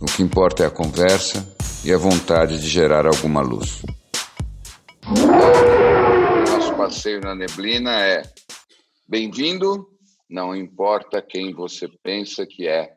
O 0.00 0.06
que 0.06 0.22
importa 0.22 0.62
é 0.62 0.66
a 0.66 0.70
conversa 0.70 1.44
e 1.84 1.92
a 1.92 1.98
vontade 1.98 2.60
de 2.60 2.68
gerar 2.68 3.04
alguma 3.04 3.40
luz. 3.40 3.82
Nosso 6.48 6.76
passeio 6.76 7.20
na 7.20 7.34
neblina 7.34 7.90
é 8.06 8.22
bem-vindo, 9.08 9.88
não 10.30 10.54
importa 10.54 11.20
quem 11.20 11.52
você 11.52 11.88
pensa 12.00 12.46
que 12.46 12.68
é, 12.68 12.94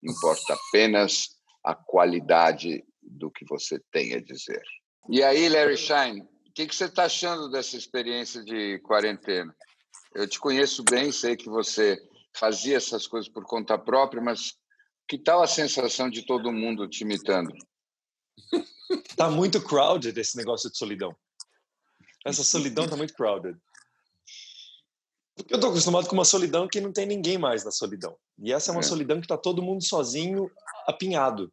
importa 0.00 0.54
apenas 0.54 1.30
a 1.64 1.74
qualidade 1.74 2.84
do 3.02 3.32
que 3.32 3.44
você 3.48 3.80
tem 3.90 4.14
a 4.14 4.20
dizer. 4.20 4.62
E 5.10 5.24
aí, 5.24 5.48
Larry 5.48 5.76
Shine, 5.76 6.20
o 6.20 6.52
que, 6.54 6.68
que 6.68 6.76
você 6.76 6.84
está 6.84 7.06
achando 7.06 7.50
dessa 7.50 7.76
experiência 7.76 8.44
de 8.44 8.78
quarentena? 8.78 9.52
Eu 10.14 10.28
te 10.28 10.38
conheço 10.38 10.84
bem, 10.84 11.10
sei 11.10 11.34
que 11.36 11.48
você 11.48 11.98
fazia 12.32 12.76
essas 12.76 13.08
coisas 13.08 13.28
por 13.28 13.44
conta 13.44 13.76
própria, 13.76 14.22
mas 14.22 14.54
que 15.08 15.18
tal 15.18 15.42
a 15.42 15.46
sensação 15.46 16.08
de 16.08 16.24
todo 16.24 16.52
mundo 16.52 16.88
te 16.88 17.02
imitando? 17.02 17.52
tá 19.16 19.30
muito 19.30 19.62
crowded 19.62 20.18
esse 20.18 20.36
negócio 20.36 20.70
de 20.70 20.76
solidão. 20.76 21.14
Essa 22.24 22.42
solidão 22.42 22.88
tá 22.88 22.96
muito 22.96 23.14
crowded. 23.14 23.58
Porque 25.36 25.52
eu 25.52 25.60
tô 25.60 25.68
acostumado 25.68 26.06
com 26.06 26.14
uma 26.14 26.24
solidão 26.24 26.68
que 26.68 26.80
não 26.80 26.92
tem 26.92 27.06
ninguém 27.06 27.36
mais 27.36 27.64
na 27.64 27.70
solidão. 27.70 28.16
E 28.38 28.52
essa 28.52 28.70
é 28.70 28.72
uma 28.72 28.80
é. 28.80 28.84
solidão 28.84 29.20
que 29.20 29.26
tá 29.26 29.36
todo 29.36 29.62
mundo 29.62 29.84
sozinho, 29.84 30.50
apinhado. 30.86 31.52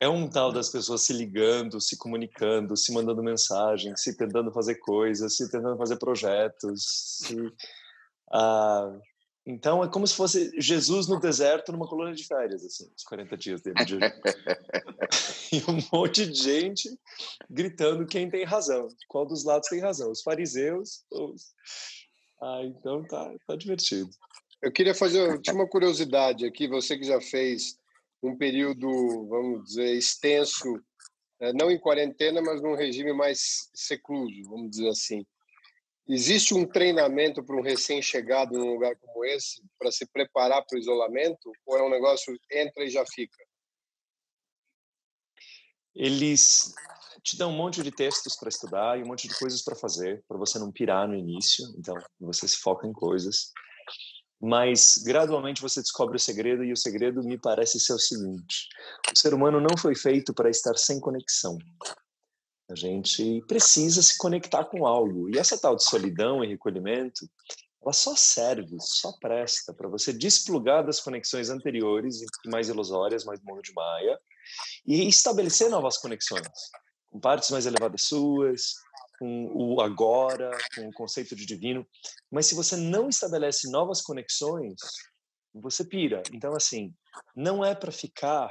É 0.00 0.08
um 0.08 0.28
tal 0.28 0.52
das 0.52 0.68
pessoas 0.68 1.02
se 1.02 1.12
ligando, 1.12 1.80
se 1.80 1.96
comunicando, 1.96 2.76
se 2.76 2.92
mandando 2.92 3.22
mensagens, 3.22 4.02
se 4.02 4.16
tentando 4.16 4.52
fazer 4.52 4.76
coisas, 4.76 5.36
se 5.36 5.50
tentando 5.50 5.76
fazer 5.76 5.96
projetos, 5.96 6.84
se, 7.18 7.36
uh, 7.36 9.00
então 9.46 9.84
é 9.84 9.88
como 9.88 10.06
se 10.06 10.14
fosse 10.14 10.50
Jesus 10.58 11.06
no 11.06 11.20
deserto 11.20 11.70
numa 11.70 11.86
colônia 11.86 12.14
de 12.14 12.26
férias, 12.26 12.64
assim, 12.64 12.90
os 12.96 13.04
40 13.04 13.36
dias 13.36 13.60
dele. 13.60 13.84
De... 13.84 13.98
e 15.52 15.70
um 15.70 15.78
monte 15.92 16.26
de 16.26 16.42
gente 16.42 16.88
gritando 17.50 18.06
quem 18.06 18.30
tem 18.30 18.44
razão, 18.44 18.88
qual 19.06 19.26
dos 19.26 19.44
lados 19.44 19.68
tem 19.68 19.80
razão, 19.80 20.10
os 20.10 20.22
fariseus 20.22 21.04
ou 21.10 21.34
os... 21.34 21.54
Ah, 22.40 22.62
então 22.64 23.04
tá, 23.06 23.32
tá 23.46 23.56
divertido. 23.56 24.10
Eu 24.62 24.72
queria 24.72 24.94
fazer, 24.94 25.20
eu 25.20 25.40
tinha 25.40 25.54
uma 25.54 25.68
curiosidade 25.68 26.46
aqui, 26.46 26.66
você 26.66 26.96
que 26.96 27.04
já 27.04 27.20
fez 27.20 27.78
um 28.22 28.36
período, 28.36 28.88
vamos 29.28 29.64
dizer, 29.64 29.94
extenso, 29.94 30.82
eh, 31.40 31.52
não 31.52 31.70
em 31.70 31.78
quarentena, 31.78 32.40
mas 32.40 32.62
num 32.62 32.74
regime 32.74 33.12
mais 33.12 33.68
secluso, 33.74 34.42
vamos 34.48 34.70
dizer 34.70 34.88
assim. 34.88 35.26
Existe 36.06 36.52
um 36.52 36.66
treinamento 36.66 37.42
para 37.42 37.56
um 37.56 37.62
recém-chegado 37.62 38.58
num 38.58 38.72
lugar 38.72 38.94
como 38.96 39.24
esse 39.24 39.62
para 39.78 39.90
se 39.90 40.06
preparar 40.06 40.62
para 40.66 40.76
o 40.76 40.78
isolamento 40.78 41.50
ou 41.64 41.78
é 41.78 41.82
um 41.82 41.88
negócio 41.88 42.38
entra 42.52 42.84
e 42.84 42.90
já 42.90 43.04
fica? 43.06 43.36
Eles 45.94 46.74
te 47.22 47.38
dão 47.38 47.50
um 47.50 47.56
monte 47.56 47.82
de 47.82 47.90
textos 47.90 48.36
para 48.36 48.50
estudar 48.50 48.98
e 48.98 49.02
um 49.02 49.06
monte 49.06 49.26
de 49.26 49.38
coisas 49.38 49.62
para 49.62 49.74
fazer 49.74 50.22
para 50.28 50.36
você 50.36 50.58
não 50.58 50.70
pirar 50.70 51.08
no 51.08 51.14
início. 51.14 51.64
Então 51.78 51.96
você 52.20 52.46
se 52.46 52.58
foca 52.58 52.86
em 52.86 52.92
coisas, 52.92 53.50
mas 54.38 54.98
gradualmente 54.98 55.62
você 55.62 55.80
descobre 55.80 56.16
o 56.16 56.20
segredo 56.20 56.62
e 56.62 56.70
o 56.70 56.76
segredo 56.76 57.22
me 57.22 57.38
parece 57.38 57.80
ser 57.80 57.94
o 57.94 57.98
seguinte: 57.98 58.68
o 59.10 59.18
ser 59.18 59.32
humano 59.32 59.58
não 59.58 59.74
foi 59.78 59.94
feito 59.94 60.34
para 60.34 60.50
estar 60.50 60.76
sem 60.76 61.00
conexão. 61.00 61.56
A 62.70 62.74
gente 62.74 63.42
precisa 63.46 64.02
se 64.02 64.16
conectar 64.16 64.64
com 64.64 64.86
algo. 64.86 65.28
E 65.28 65.38
essa 65.38 65.58
tal 65.58 65.76
de 65.76 65.84
solidão 65.84 66.42
e 66.42 66.48
recolhimento, 66.48 67.28
ela 67.82 67.92
só 67.92 68.16
serve, 68.16 68.76
só 68.80 69.12
presta 69.20 69.74
para 69.74 69.88
você 69.88 70.12
desplugar 70.12 70.84
das 70.84 71.00
conexões 71.00 71.50
anteriores, 71.50 72.20
mais 72.46 72.68
ilusórias, 72.68 73.24
mais 73.24 73.38
do 73.40 73.46
mundo 73.46 73.62
de 73.62 73.74
Maia, 73.74 74.18
e 74.86 75.06
estabelecer 75.06 75.68
novas 75.68 75.98
conexões, 75.98 76.48
com 77.10 77.20
partes 77.20 77.50
mais 77.50 77.66
elevadas 77.66 78.04
suas, 78.04 78.72
com 79.18 79.50
o 79.54 79.80
agora, 79.82 80.50
com 80.74 80.88
o 80.88 80.92
conceito 80.92 81.36
de 81.36 81.44
divino. 81.44 81.86
Mas 82.30 82.46
se 82.46 82.54
você 82.54 82.76
não 82.76 83.10
estabelece 83.10 83.70
novas 83.70 84.00
conexões, 84.00 84.80
você 85.52 85.84
pira. 85.84 86.22
Então, 86.32 86.54
assim, 86.56 86.94
não 87.36 87.62
é 87.62 87.74
para 87.74 87.92
ficar 87.92 88.48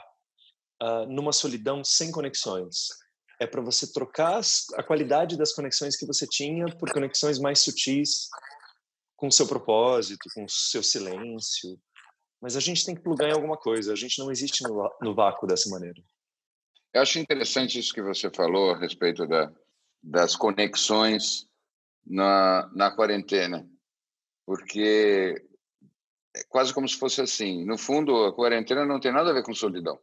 uh, 0.82 1.06
numa 1.08 1.34
solidão 1.34 1.84
sem 1.84 2.12
conexões 2.12 2.90
é 3.40 3.48
para 3.48 3.62
você 3.62 3.92
trocar 3.92 4.42
a 4.76 4.84
qualidade 4.84 5.38
das 5.38 5.54
conexões 5.54 5.98
que 5.98 6.06
você 6.06 6.26
tinha 6.28 6.66
por 6.78 6.92
conexões 6.92 7.40
mais 7.40 7.60
sutis 7.60 8.30
com 9.16 9.28
o 9.28 9.32
seu 9.32 9.48
propósito, 9.48 10.30
com 10.34 10.46
o 10.46 10.50
seu 10.50 10.84
silêncio. 10.84 11.80
Mas 12.42 12.56
a 12.56 12.60
gente 12.60 12.86
tem 12.86 12.94
que 12.96 13.02
plugar 13.02 13.30
em 13.30 13.34
alguma 13.34 13.58
coisa, 13.58 13.94
a 13.94 13.96
gente 13.96 14.20
não 14.20 14.32
existe 14.32 14.64
no, 14.64 14.90
no 15.02 15.16
vácuo 15.16 15.48
dessa 15.48 15.70
maneira. 15.70 16.02
Eu 16.94 17.02
acho 17.02 17.18
interessante 17.18 17.80
isso 17.80 17.94
que 17.94 18.02
você 18.02 18.30
falou 18.30 18.72
a 18.72 18.78
respeito 18.78 19.26
da, 19.26 19.52
das 20.02 20.36
conexões 20.36 21.48
na, 22.06 22.70
na 22.76 22.92
quarentena, 22.92 23.68
porque 24.46 25.42
é 26.36 26.44
quase 26.50 26.74
como 26.74 26.88
se 26.88 26.98
fosse 26.98 27.22
assim. 27.22 27.66
No 27.66 27.78
fundo, 27.78 28.26
a 28.26 28.34
quarentena 28.34 28.86
não 28.86 29.00
tem 29.00 29.12
nada 29.12 29.30
a 29.30 29.34
ver 29.34 29.44
com 29.44 29.54
solidão. 29.54 30.00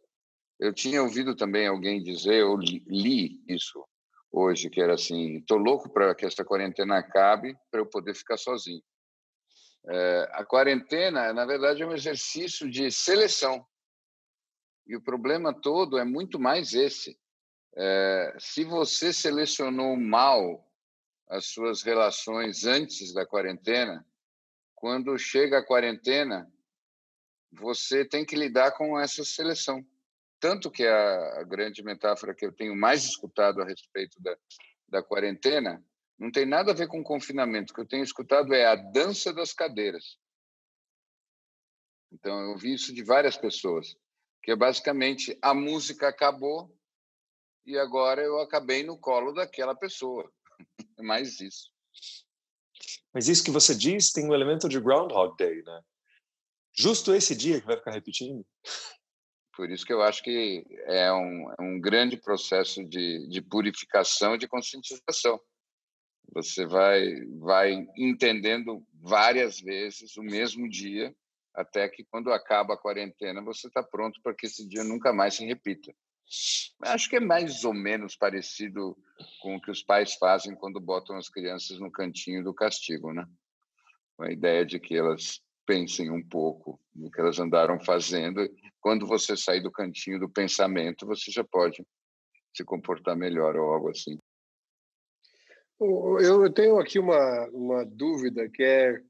Eu 0.60 0.74
tinha 0.74 1.02
ouvido 1.02 1.34
também 1.34 1.66
alguém 1.66 2.02
dizer, 2.02 2.34
eu 2.34 2.54
li 2.54 3.42
isso 3.48 3.82
hoje, 4.30 4.68
que 4.68 4.78
era 4.78 4.92
assim: 4.92 5.38
estou 5.38 5.56
louco 5.56 5.88
para 5.88 6.14
que 6.14 6.26
essa 6.26 6.44
quarentena 6.44 6.98
acabe 6.98 7.56
para 7.70 7.80
eu 7.80 7.86
poder 7.86 8.14
ficar 8.14 8.36
sozinho. 8.36 8.82
É, 9.88 10.28
a 10.32 10.44
quarentena, 10.44 11.32
na 11.32 11.46
verdade, 11.46 11.82
é 11.82 11.86
um 11.86 11.94
exercício 11.94 12.70
de 12.70 12.90
seleção. 12.90 13.66
E 14.86 14.94
o 14.94 15.00
problema 15.00 15.58
todo 15.58 15.98
é 15.98 16.04
muito 16.04 16.38
mais 16.38 16.74
esse. 16.74 17.18
É, 17.74 18.36
se 18.38 18.62
você 18.62 19.14
selecionou 19.14 19.96
mal 19.96 20.62
as 21.26 21.46
suas 21.46 21.82
relações 21.82 22.66
antes 22.66 23.14
da 23.14 23.24
quarentena, 23.24 24.04
quando 24.74 25.16
chega 25.16 25.58
a 25.58 25.64
quarentena, 25.64 26.52
você 27.50 28.04
tem 28.04 28.26
que 28.26 28.36
lidar 28.36 28.72
com 28.72 28.98
essa 28.98 29.24
seleção. 29.24 29.82
Tanto 30.40 30.70
que 30.70 30.86
a, 30.86 31.44
grande 31.44 31.82
metáfora 31.82 32.34
que 32.34 32.44
eu 32.44 32.52
tenho 32.52 32.74
mais 32.74 33.04
escutado 33.04 33.60
a 33.60 33.64
respeito 33.64 34.20
da, 34.22 34.36
da 34.88 35.02
quarentena 35.02 35.84
não 36.18 36.32
tem 36.32 36.46
nada 36.46 36.72
a 36.72 36.74
ver 36.74 36.88
com 36.88 37.04
confinamento. 37.04 37.72
O 37.72 37.74
que 37.74 37.82
eu 37.82 37.88
tenho 37.88 38.02
escutado 38.02 38.54
é 38.54 38.64
a 38.64 38.74
dança 38.74 39.32
das 39.32 39.52
cadeiras. 39.52 40.18
Então, 42.12 42.40
eu 42.40 42.50
ouvi 42.50 42.74
isso 42.74 42.92
de 42.92 43.04
várias 43.04 43.36
pessoas, 43.36 43.96
que 44.42 44.50
é 44.50 44.56
basicamente 44.56 45.38
a 45.40 45.54
música 45.54 46.08
acabou 46.08 46.74
e 47.64 47.78
agora 47.78 48.22
eu 48.22 48.40
acabei 48.40 48.82
no 48.82 48.98
colo 48.98 49.32
daquela 49.32 49.74
pessoa. 49.74 50.30
É 50.98 51.02
mais 51.02 51.40
isso. 51.40 51.70
Mas 53.10 53.26
isso 53.26 53.42
que 53.42 53.50
você 53.50 53.74
diz 53.74 54.12
tem 54.12 54.28
um 54.28 54.34
elemento 54.34 54.68
de 54.68 54.78
Groundhog 54.78 55.34
Day, 55.38 55.62
né? 55.62 55.82
Justo 56.76 57.14
esse 57.14 57.34
dia 57.34 57.58
que 57.58 57.66
vai 57.66 57.78
ficar 57.78 57.92
repetindo. 57.92 58.46
Por 59.60 59.70
isso 59.70 59.84
que 59.84 59.92
eu 59.92 60.00
acho 60.00 60.22
que 60.22 60.64
é 60.86 61.12
um, 61.12 61.52
é 61.52 61.62
um 61.62 61.78
grande 61.78 62.16
processo 62.16 62.82
de, 62.82 63.28
de 63.28 63.42
purificação 63.42 64.34
e 64.34 64.38
de 64.38 64.48
conscientização. 64.48 65.38
Você 66.32 66.64
vai, 66.64 67.14
vai 67.38 67.86
entendendo 67.94 68.82
várias 68.94 69.60
vezes 69.60 70.16
o 70.16 70.22
mesmo 70.22 70.66
dia, 70.66 71.14
até 71.54 71.86
que 71.90 72.02
quando 72.04 72.32
acaba 72.32 72.72
a 72.72 72.78
quarentena 72.78 73.42
você 73.42 73.66
está 73.66 73.82
pronto 73.82 74.18
para 74.22 74.34
que 74.34 74.46
esse 74.46 74.66
dia 74.66 74.82
nunca 74.82 75.12
mais 75.12 75.34
se 75.34 75.44
repita. 75.44 75.92
Acho 76.84 77.10
que 77.10 77.16
é 77.16 77.20
mais 77.20 77.62
ou 77.62 77.74
menos 77.74 78.16
parecido 78.16 78.96
com 79.42 79.56
o 79.56 79.60
que 79.60 79.70
os 79.70 79.82
pais 79.82 80.14
fazem 80.14 80.54
quando 80.54 80.80
botam 80.80 81.18
as 81.18 81.28
crianças 81.28 81.78
no 81.78 81.92
cantinho 81.92 82.42
do 82.42 82.54
castigo, 82.54 83.12
né? 83.12 83.26
Com 84.16 84.22
a 84.22 84.32
ideia 84.32 84.64
de 84.64 84.80
que 84.80 84.96
elas 84.96 85.42
pensem 85.70 86.10
um 86.10 86.20
pouco 86.20 86.80
no 86.92 87.08
que 87.08 87.20
elas 87.20 87.38
andaram 87.38 87.78
fazendo 87.78 88.40
quando 88.80 89.06
você 89.06 89.36
sair 89.36 89.62
do 89.62 89.70
cantinho 89.70 90.18
do 90.18 90.28
pensamento, 90.28 91.06
você 91.06 91.30
já 91.30 91.44
pode 91.44 91.86
se 92.52 92.64
comportar 92.64 93.16
melhor 93.16 93.54
ou 93.54 93.72
algo 93.72 93.90
assim. 93.90 94.18
Eu 95.78 96.52
tenho 96.52 96.76
aqui 96.80 96.98
uma, 96.98 97.48
uma 97.52 97.84
dúvida 97.84 98.48
que 98.48 98.64
é 98.64 99.00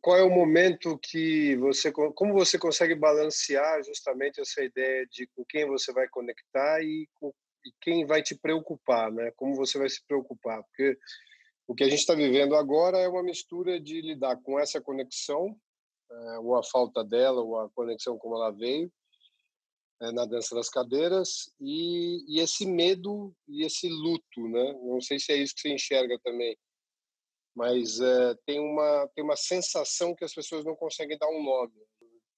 qual 0.00 0.16
é 0.16 0.24
o 0.24 0.30
momento 0.30 0.98
que 0.98 1.54
você, 1.56 1.92
como 1.92 2.32
você 2.32 2.58
consegue 2.58 2.96
balancear 2.96 3.80
justamente 3.84 4.40
essa 4.40 4.64
ideia 4.64 5.06
de 5.06 5.28
com 5.28 5.44
quem 5.44 5.64
você 5.64 5.92
vai 5.92 6.08
conectar 6.08 6.82
e, 6.82 7.08
com, 7.14 7.32
e 7.64 7.70
quem 7.80 8.04
vai 8.04 8.20
te 8.20 8.34
preocupar, 8.34 9.12
né? 9.12 9.30
Como 9.36 9.54
você 9.54 9.78
vai 9.78 9.88
se 9.88 10.04
preocupar? 10.08 10.60
Porque 10.64 10.98
o 11.68 11.74
que 11.74 11.84
a 11.84 11.88
gente 11.88 12.00
está 12.00 12.16
vivendo 12.16 12.56
agora 12.56 12.98
é 12.98 13.08
uma 13.08 13.22
mistura 13.22 13.78
de 13.78 14.00
lidar 14.00 14.36
com 14.42 14.58
essa 14.58 14.80
conexão, 14.80 15.56
ou 16.42 16.56
a 16.56 16.62
falta 16.62 17.04
dela, 17.04 17.40
ou 17.40 17.58
a 17.58 17.70
conexão 17.70 18.18
como 18.18 18.36
ela 18.36 18.50
veio, 18.50 18.92
é, 20.00 20.12
na 20.12 20.24
dança 20.24 20.54
das 20.54 20.68
cadeiras, 20.68 21.52
e, 21.60 22.24
e, 22.26 22.40
esse 22.40 22.66
medo 22.66 23.34
e 23.46 23.64
esse 23.64 23.88
luto, 23.88 24.48
né? 24.48 24.72
Não 24.82 25.00
sei 25.00 25.18
se 25.18 25.32
é 25.32 25.36
isso 25.36 25.54
que 25.54 25.60
você 25.60 25.74
enxerga 25.74 26.18
também, 26.24 26.56
mas 27.54 28.00
é, 28.00 28.34
tem, 28.46 28.58
uma, 28.58 29.08
tem 29.14 29.22
uma 29.22 29.36
sensação 29.36 30.14
que 30.14 30.24
as 30.24 30.34
pessoas 30.34 30.64
não 30.64 30.74
conseguem 30.74 31.18
dar 31.18 31.28
um 31.28 31.42
nome. 31.42 31.74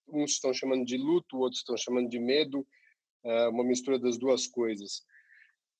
Uns 0.08 0.32
estão 0.32 0.52
chamando 0.52 0.84
de 0.84 0.96
luto, 0.96 1.38
outros 1.38 1.60
estão 1.60 1.76
chamando 1.76 2.08
de 2.08 2.18
medo, 2.18 2.66
é 3.24 3.48
uma 3.48 3.64
mistura 3.64 3.98
das 3.98 4.18
duas 4.18 4.46
coisas. 4.46 5.04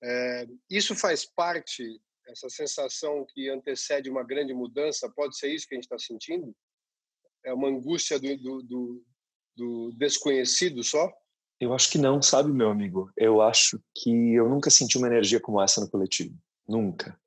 É, 0.03 0.47
isso 0.71 0.95
faz 0.95 1.25
parte 1.25 2.01
essa 2.29 2.49
sensação 2.49 3.27
que 3.29 3.49
antecede 3.49 4.09
uma 4.09 4.23
grande 4.23 4.55
mudança, 4.55 5.11
pode 5.11 5.37
ser 5.37 5.53
isso 5.53 5.67
que 5.67 5.75
a 5.75 5.77
gente 5.77 5.85
está 5.85 5.99
sentindo? 5.99 6.55
É 7.45 7.53
uma 7.53 7.69
angústia 7.69 8.19
do, 8.19 8.37
do, 8.37 8.63
do, 8.63 9.05
do, 9.57 9.93
desconhecido 9.97 10.83
só? 10.83 11.11
Eu 11.61 11.73
acho 11.73 11.91
que 11.91 11.99
não, 11.99 12.21
sabe, 12.21 12.53
meu 12.53 12.71
amigo? 12.71 13.11
Eu 13.17 13.41
acho 13.41 13.81
que 13.95 14.11
eu 14.35 14.49
nunca 14.49 14.71
senti 14.71 14.99
uma 14.99 15.07
energia 15.07 15.41
como 15.41 15.61
essa 15.63 15.81
no 15.81 15.91
coletivo. 15.91 16.37
Nunca. 16.69 17.19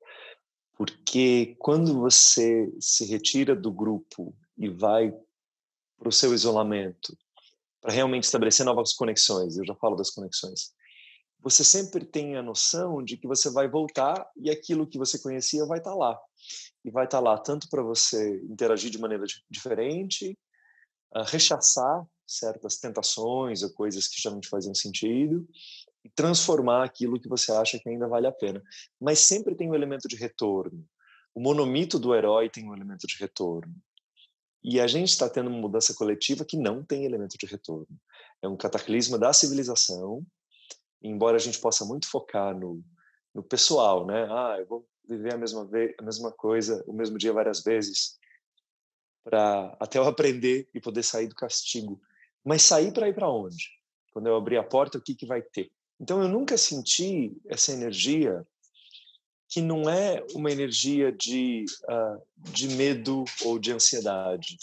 Porque 0.76 1.56
quando 1.58 1.98
você 1.98 2.70
se 2.78 3.06
retira 3.06 3.56
do 3.56 3.72
grupo 3.72 4.36
e 4.58 4.68
vai 4.68 5.12
para 5.98 6.08
o 6.08 6.12
seu 6.12 6.34
isolamento, 6.34 7.16
para 7.80 7.92
realmente 7.92 8.24
estabelecer 8.24 8.66
novas 8.66 8.92
conexões, 8.92 9.56
eu 9.56 9.64
já 9.64 9.74
falo 9.74 9.96
das 9.96 10.10
conexões, 10.10 10.74
você 11.46 11.62
sempre 11.62 12.04
tem 12.04 12.36
a 12.36 12.42
noção 12.42 13.00
de 13.00 13.16
que 13.16 13.28
você 13.28 13.48
vai 13.48 13.68
voltar 13.68 14.28
e 14.36 14.50
aquilo 14.50 14.84
que 14.84 14.98
você 14.98 15.16
conhecia 15.16 15.64
vai 15.64 15.78
estar 15.78 15.92
tá 15.92 15.96
lá. 15.96 16.20
E 16.84 16.90
vai 16.90 17.04
estar 17.04 17.18
tá 17.18 17.22
lá 17.22 17.38
tanto 17.38 17.68
para 17.70 17.84
você 17.84 18.40
interagir 18.50 18.90
de 18.90 18.98
maneira 18.98 19.22
diferente, 19.48 20.36
uh, 21.14 21.22
rechaçar 21.22 22.04
certas 22.26 22.78
tentações 22.78 23.62
ou 23.62 23.72
coisas 23.72 24.08
que 24.08 24.20
já 24.20 24.28
não 24.28 24.40
te 24.40 24.48
faziam 24.48 24.74
sentido 24.74 25.46
e 26.04 26.10
transformar 26.10 26.82
aquilo 26.82 27.20
que 27.20 27.28
você 27.28 27.52
acha 27.52 27.78
que 27.78 27.88
ainda 27.88 28.08
vale 28.08 28.26
a 28.26 28.32
pena. 28.32 28.60
Mas 29.00 29.20
sempre 29.20 29.54
tem 29.54 29.70
um 29.70 29.74
elemento 29.76 30.08
de 30.08 30.16
retorno. 30.16 30.84
O 31.32 31.40
monomito 31.40 31.96
do 31.96 32.12
herói 32.12 32.50
tem 32.50 32.68
um 32.68 32.74
elemento 32.74 33.06
de 33.06 33.16
retorno. 33.18 33.72
E 34.64 34.80
a 34.80 34.88
gente 34.88 35.10
está 35.10 35.30
tendo 35.30 35.48
uma 35.48 35.60
mudança 35.60 35.94
coletiva 35.94 36.44
que 36.44 36.56
não 36.56 36.82
tem 36.84 37.04
elemento 37.04 37.38
de 37.38 37.46
retorno. 37.46 37.86
É 38.42 38.48
um 38.48 38.56
cataclisma 38.56 39.16
da 39.16 39.32
civilização 39.32 40.26
embora 41.02 41.36
a 41.36 41.40
gente 41.40 41.60
possa 41.60 41.84
muito 41.84 42.08
focar 42.08 42.56
no, 42.58 42.82
no 43.34 43.42
pessoal, 43.42 44.06
né? 44.06 44.26
Ah, 44.30 44.56
eu 44.58 44.66
vou 44.66 44.88
viver 45.08 45.34
a 45.34 45.38
mesma, 45.38 45.64
vez, 45.66 45.94
a 45.98 46.02
mesma 46.02 46.32
coisa, 46.32 46.82
o 46.86 46.92
mesmo 46.92 47.18
dia 47.18 47.32
várias 47.32 47.62
vezes, 47.62 48.18
para 49.24 49.76
até 49.80 49.98
eu 49.98 50.06
aprender 50.06 50.68
e 50.74 50.80
poder 50.80 51.02
sair 51.02 51.28
do 51.28 51.34
castigo. 51.34 52.00
Mas 52.44 52.62
sair 52.62 52.92
para 52.92 53.08
ir 53.08 53.14
para 53.14 53.30
onde? 53.30 53.68
Quando 54.12 54.28
eu 54.28 54.36
abrir 54.36 54.56
a 54.56 54.64
porta, 54.64 54.98
o 54.98 55.02
que, 55.02 55.14
que 55.14 55.26
vai 55.26 55.42
ter? 55.42 55.70
Então, 56.00 56.22
eu 56.22 56.28
nunca 56.28 56.56
senti 56.56 57.36
essa 57.48 57.72
energia 57.72 58.46
que 59.48 59.60
não 59.60 59.88
é 59.88 60.24
uma 60.34 60.50
energia 60.50 61.12
de, 61.12 61.64
uh, 61.84 62.22
de 62.36 62.68
medo 62.68 63.24
ou 63.44 63.58
de 63.58 63.72
ansiedade. 63.72 64.58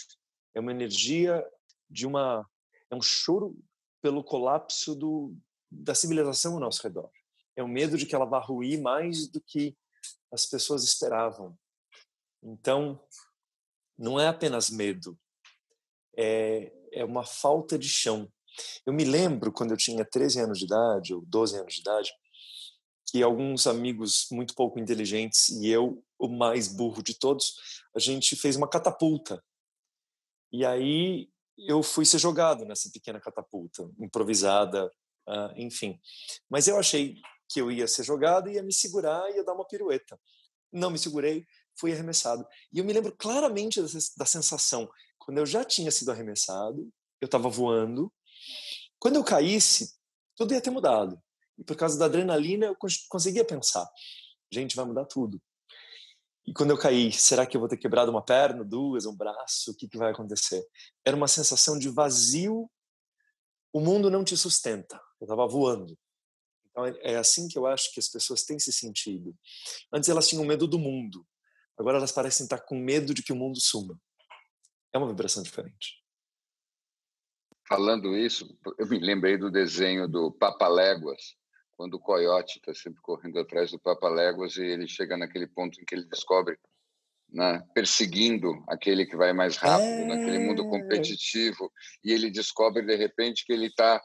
É 0.53 0.59
uma 0.59 0.71
energia 0.71 1.44
de 1.89 2.06
uma. 2.06 2.47
É 2.89 2.95
um 2.95 3.01
choro 3.01 3.57
pelo 4.01 4.24
colapso 4.24 4.94
do, 4.94 5.35
da 5.74 5.96
civilização 5.96 6.54
ao 6.54 6.60
nosso 6.60 6.81
redor. 6.84 7.10
É 7.56 7.64
o 7.64 7.68
medo 7.68 7.98
de 7.98 8.06
que 8.06 8.16
ela 8.16 8.25
vá 8.25 8.40
ruir 8.40 8.81
mais 8.81 9.28
do 9.28 9.42
que 9.42 9.75
as 10.31 10.46
pessoas 10.46 10.84
esperavam. 10.84 11.58
Então, 12.42 13.00
não 13.98 14.20
é 14.20 14.28
apenas 14.28 14.70
medo, 14.70 15.18
é, 16.18 16.72
é 16.92 17.06
uma 17.06 17.24
falta 17.24 17.78
de 17.78 17.88
chão. 17.88 18.31
Eu 18.86 18.94
me 18.94 19.04
lembro 19.04 19.52
quando 19.52 19.72
eu 19.72 19.78
tinha 19.78 20.06
13 20.06 20.42
anos 20.42 20.60
de 20.60 20.66
idade, 20.66 21.14
ou 21.14 21.22
12 21.25 21.58
anos 21.58 21.74
de 21.74 21.81
idade, 21.81 22.12
que 23.08 23.22
alguns 23.22 23.68
amigos 23.68 24.28
muito 24.31 24.56
pouco 24.56 24.80
inteligentes 24.80 25.50
e 25.50 25.69
eu, 25.69 26.04
o 26.18 26.28
mais 26.28 26.68
burro 26.68 27.04
de 27.04 27.18
todos, 27.18 27.56
a 27.96 28.00
gente 28.00 28.36
fez 28.36 28.56
uma 28.56 28.68
catapulta. 28.68 29.44
E 30.52 30.66
aí 30.66 31.30
eu 31.58 31.84
fui 31.84 32.06
ser 32.06 32.18
jogado 32.18 32.66
nessa 32.66 32.90
pequena 32.92 33.19
catapulta, 33.19 33.90
improvisada, 34.00 34.92
uh, 35.28 35.54
enfim. 35.56 36.00
Mas 36.50 36.68
eu 36.68 36.78
achei 36.78 37.16
que 37.50 37.62
eu 37.62 37.72
ia 37.72 37.88
ser 37.88 38.04
jogado, 38.04 38.50
ia 38.50 38.64
me 38.64 38.74
segurar 38.74 39.30
ia 39.31 39.44
dar 39.44 39.54
uma 39.54 39.68
pirueta. 39.68 40.20
Não 40.72 40.90
me 40.90 40.98
segurei, 40.98 41.46
fui 41.80 41.94
arremessado. 41.94 42.46
E 42.72 42.80
eu 42.80 42.86
me 42.86 42.94
lembro 42.94 43.16
claramente 43.16 43.81
da 44.18 44.25
sensação, 44.25 44.90
quando 45.20 45.38
eu 45.38 45.46
já 45.46 45.64
tinha 45.64 45.92
sido 45.92 46.12
arremessado, 46.12 46.90
eu 47.22 47.25
estava 47.25 47.50
voando, 47.50 48.12
quando 49.00 49.16
eu 49.16 49.24
caísse, 49.24 49.94
tudo 50.36 50.54
ia 50.54 50.62
ter 50.62 50.70
mudado. 50.70 51.22
E 51.58 51.64
por 51.64 51.76
causa 51.76 51.98
da 51.98 52.06
adrenalina, 52.06 52.66
eu 52.66 52.78
conseguia 53.10 53.46
pensar: 53.46 53.88
gente, 54.52 54.76
vai 54.76 54.86
mudar 54.86 55.06
tudo. 55.06 55.42
E 56.46 56.54
quando 56.54 56.72
eu 56.72 56.78
caí, 56.78 57.12
será 57.12 57.46
que 57.46 57.56
eu 57.56 57.60
vou 57.62 57.69
ter 57.69 57.78
quebrado 57.78 58.12
uma 58.12 58.22
perna, 58.22 58.64
duas, 58.66 59.06
um 59.06 59.16
braço? 59.16 59.72
O 59.72 59.76
que, 59.76 59.88
que 59.88 59.98
vai 59.98 60.12
acontecer? 60.12 60.66
Era 61.06 61.16
uma 61.16 61.28
sensação 61.28 61.80
de 61.80 61.90
vazio. 61.90 62.69
O 63.72 63.80
mundo 63.80 64.12
não 64.12 64.24
te 64.24 64.36
sustenta. 64.36 65.00
Eu 65.24 65.25
estava 65.25 65.48
voando. 65.48 65.98
Então 66.70 66.86
é, 66.86 67.14
é 67.14 67.16
assim 67.16 67.48
que 67.48 67.58
eu 67.58 67.66
acho 67.66 67.94
que 67.94 68.00
as 68.00 68.10
pessoas 68.10 68.44
têm 68.44 68.60
se 68.60 68.74
sentido. 68.74 69.34
Antes 69.92 70.10
elas 70.10 70.28
tinham 70.28 70.44
medo 70.44 70.68
do 70.68 70.78
mundo. 70.78 71.25
Agora 71.78 71.98
elas 71.98 72.12
parecem 72.12 72.44
estar 72.44 72.60
com 72.60 72.75
medo 72.75 73.14
de 73.14 73.24
que 73.24 73.31
o 73.31 73.36
mundo 73.36 73.58
suma. 73.62 73.98
É 74.92 74.98
uma 74.98 75.08
vibração 75.08 75.42
diferente. 75.42 76.04
Falando 77.66 78.18
isso, 78.18 78.54
eu 78.78 78.86
me 78.86 79.00
lembrei 79.00 79.38
do 79.38 79.50
desenho 79.50 80.10
do 80.10 80.30
Papaléguas, 80.30 81.38
quando 81.78 81.94
o 81.94 82.00
coiote 82.00 82.59
está 82.59 82.74
sempre 82.74 83.02
correndo 83.02 83.40
atrás 83.40 83.71
do 83.71 83.80
Papaléguas 83.80 84.57
e 84.57 84.64
ele 84.64 84.90
chega 84.90 85.16
naquele 85.16 85.47
ponto 85.47 85.80
em 85.80 85.86
que 85.86 85.95
ele 85.95 86.04
descobre, 86.04 86.59
né, 87.30 87.66
perseguindo 87.74 88.62
aquele 88.68 89.06
que 89.06 89.16
vai 89.16 89.31
mais 89.31 89.56
rápido, 89.56 89.88
é... 89.88 90.06
naquele 90.06 90.40
mundo 90.40 90.68
competitivo, 90.68 91.71
e 92.04 92.12
ele 92.12 92.30
descobre 92.30 92.86
de 92.86 92.95
repente 92.97 93.45
que 93.45 93.54
ele 93.54 93.68
está 93.68 94.02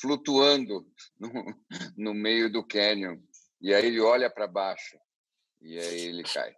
flutuando 0.00 0.86
no, 1.18 1.54
no 1.96 2.14
meio 2.14 2.50
do 2.50 2.64
cânion. 2.64 3.18
E 3.60 3.74
aí 3.74 3.86
ele 3.86 4.00
olha 4.00 4.30
para 4.30 4.46
baixo 4.46 4.96
e 5.60 5.78
aí 5.78 6.00
ele 6.02 6.22
cai. 6.22 6.54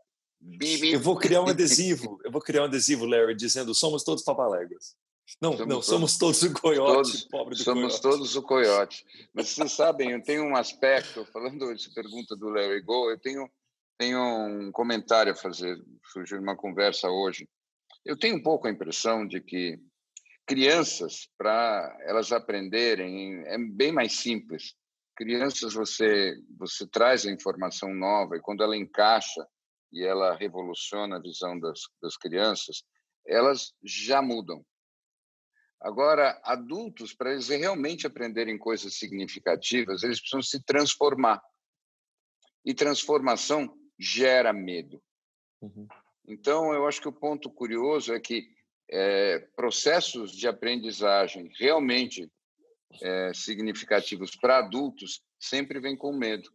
Eu 0.82 1.00
vou 1.00 1.16
criar 1.16 1.42
um 1.42 1.48
adesivo, 1.48 2.18
eu 2.24 2.30
vou 2.30 2.40
criar 2.40 2.62
um 2.62 2.64
adesivo, 2.64 3.04
Larry, 3.04 3.34
dizendo 3.34 3.74
somos 3.74 4.02
todos 4.02 4.24
papaléguas. 4.24 4.96
Não, 5.40 5.52
somos 5.52 5.66
não, 5.66 5.76
todos, 5.76 5.86
somos 5.86 6.18
todos 6.18 6.42
o 6.42 6.52
coiote, 6.52 6.92
todos, 6.92 7.24
pobre 7.26 7.54
do 7.54 7.62
Somos 7.62 7.98
coiote. 7.98 8.02
todos 8.02 8.36
o 8.36 8.42
coiote. 8.42 9.04
Mas 9.32 9.50
vocês 9.50 9.72
sabem, 9.72 10.10
eu 10.10 10.22
tenho 10.22 10.44
um 10.44 10.56
aspecto, 10.56 11.24
falando 11.26 11.72
de 11.74 11.94
pergunta 11.94 12.34
do 12.34 12.48
Larry 12.48 12.80
Go, 12.80 13.10
eu 13.10 13.18
tenho, 13.18 13.48
tenho 13.98 14.18
um 14.18 14.72
comentário 14.72 15.32
a 15.32 15.36
fazer, 15.36 15.78
surgiu 16.10 16.40
uma 16.40 16.56
conversa 16.56 17.08
hoje. 17.08 17.48
Eu 18.04 18.18
tenho 18.18 18.36
um 18.36 18.42
pouco 18.42 18.66
a 18.66 18.70
impressão 18.70 19.26
de 19.26 19.40
que 19.40 19.78
crianças, 20.50 21.28
para 21.38 21.96
elas 22.00 22.32
aprenderem, 22.32 23.40
é 23.46 23.56
bem 23.56 23.92
mais 23.92 24.14
simples. 24.16 24.74
Crianças, 25.14 25.74
você, 25.74 26.34
você 26.58 26.88
traz 26.88 27.24
a 27.24 27.30
informação 27.30 27.94
nova 27.94 28.36
e 28.36 28.40
quando 28.40 28.64
ela 28.64 28.76
encaixa 28.76 29.46
e 29.92 30.04
ela 30.04 30.34
revoluciona 30.34 31.16
a 31.16 31.20
visão 31.20 31.56
das, 31.56 31.78
das 32.02 32.16
crianças, 32.16 32.82
elas 33.24 33.72
já 33.84 34.20
mudam. 34.20 34.66
Agora, 35.80 36.40
adultos, 36.42 37.14
para 37.14 37.30
eles 37.30 37.48
realmente 37.48 38.04
aprenderem 38.04 38.58
coisas 38.58 38.98
significativas, 38.98 40.02
eles 40.02 40.18
precisam 40.18 40.42
se 40.42 40.64
transformar. 40.64 41.40
E 42.64 42.74
transformação 42.74 43.72
gera 43.96 44.52
medo. 44.52 45.00
Uhum. 45.62 45.86
Então, 46.26 46.74
eu 46.74 46.88
acho 46.88 47.00
que 47.00 47.08
o 47.08 47.12
ponto 47.12 47.48
curioso 47.48 48.12
é 48.12 48.18
que 48.18 48.48
é, 48.90 49.38
processos 49.54 50.32
de 50.32 50.48
aprendizagem 50.48 51.50
realmente 51.58 52.30
é, 53.00 53.32
significativos 53.32 54.34
para 54.36 54.58
adultos 54.58 55.22
sempre 55.38 55.80
vêm 55.80 55.96
com 55.96 56.12
medo. 56.12 56.50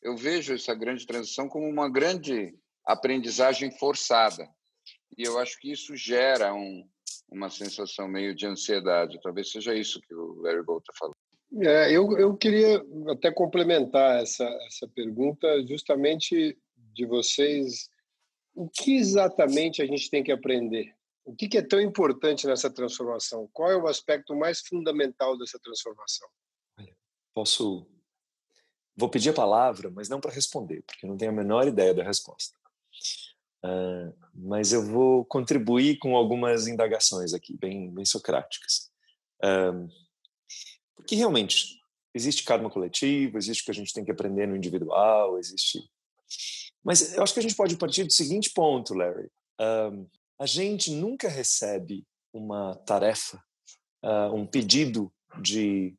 Eu 0.00 0.16
vejo 0.16 0.54
essa 0.54 0.74
grande 0.74 1.04
transição 1.06 1.48
como 1.48 1.68
uma 1.68 1.90
grande 1.90 2.54
aprendizagem 2.84 3.70
forçada. 3.76 4.48
E 5.18 5.26
eu 5.26 5.38
acho 5.38 5.58
que 5.58 5.72
isso 5.72 5.96
gera 5.96 6.54
um, 6.54 6.88
uma 7.28 7.50
sensação 7.50 8.06
meio 8.06 8.34
de 8.34 8.46
ansiedade. 8.46 9.20
Talvez 9.20 9.50
seja 9.50 9.74
isso 9.74 10.00
que 10.00 10.14
o 10.14 10.40
Larry 10.42 10.62
Gold 10.62 10.82
está 10.82 10.92
falando. 10.96 11.16
É, 11.62 11.90
eu, 11.90 12.16
eu 12.18 12.36
queria 12.36 12.84
até 13.08 13.32
complementar 13.32 14.22
essa, 14.22 14.44
essa 14.66 14.86
pergunta 14.94 15.48
justamente 15.66 16.56
de 16.94 17.06
vocês. 17.06 17.88
O 18.54 18.68
que 18.68 18.96
exatamente 18.96 19.82
a 19.82 19.86
gente 19.86 20.08
tem 20.08 20.22
que 20.22 20.32
aprender? 20.32 20.95
O 21.26 21.34
que 21.34 21.58
é 21.58 21.62
tão 21.62 21.80
importante 21.80 22.46
nessa 22.46 22.70
transformação? 22.70 23.50
Qual 23.52 23.68
é 23.68 23.76
o 23.76 23.88
aspecto 23.88 24.32
mais 24.36 24.60
fundamental 24.60 25.36
dessa 25.36 25.58
transformação? 25.58 26.28
Posso. 27.34 27.84
Vou 28.96 29.10
pedir 29.10 29.30
a 29.30 29.34
palavra, 29.34 29.90
mas 29.90 30.08
não 30.08 30.20
para 30.20 30.32
responder, 30.32 30.82
porque 30.86 31.04
eu 31.04 31.10
não 31.10 31.16
tenho 31.16 31.32
a 31.32 31.34
menor 31.34 31.66
ideia 31.66 31.92
da 31.92 32.04
resposta. 32.04 32.56
Uh, 33.64 34.14
mas 34.32 34.72
eu 34.72 34.86
vou 34.86 35.24
contribuir 35.24 35.98
com 35.98 36.16
algumas 36.16 36.68
indagações 36.68 37.34
aqui, 37.34 37.58
bem, 37.58 37.92
bem 37.92 38.04
socráticas. 38.04 38.88
Uh, 39.42 39.88
porque 40.94 41.16
realmente 41.16 41.80
existe 42.14 42.44
karma 42.44 42.70
coletivo, 42.70 43.36
existe 43.36 43.62
o 43.62 43.64
que 43.64 43.72
a 43.72 43.74
gente 43.74 43.92
tem 43.92 44.04
que 44.04 44.12
aprender 44.12 44.46
no 44.46 44.56
individual, 44.56 45.36
existe. 45.38 45.90
Mas 46.84 47.14
eu 47.14 47.22
acho 47.24 47.34
que 47.34 47.40
a 47.40 47.42
gente 47.42 47.56
pode 47.56 47.76
partir 47.76 48.04
do 48.04 48.12
seguinte 48.12 48.52
ponto, 48.54 48.94
Larry. 48.94 49.28
Uh, 49.60 50.08
a 50.38 50.46
gente 50.46 50.90
nunca 50.90 51.28
recebe 51.28 52.06
uma 52.32 52.74
tarefa, 52.86 53.42
um 54.32 54.46
pedido 54.46 55.12
de 55.40 55.96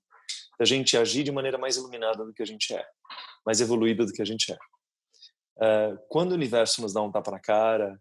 a 0.59 0.65
gente 0.65 0.97
agir 0.97 1.23
de 1.23 1.31
maneira 1.31 1.57
mais 1.57 1.77
iluminada 1.77 2.25
do 2.25 2.33
que 2.33 2.41
a 2.41 2.45
gente 2.45 2.73
é, 2.73 2.85
mais 3.45 3.61
evoluída 3.61 4.05
do 4.05 4.11
que 4.11 4.21
a 4.21 4.25
gente 4.25 4.51
é. 4.51 4.57
Uh, 5.57 5.97
quando 6.09 6.31
o 6.31 6.35
universo 6.35 6.81
nos 6.81 6.93
dá 6.93 7.01
um 7.01 7.11
tapa 7.11 7.31
na 7.31 7.39
cara, 7.39 7.99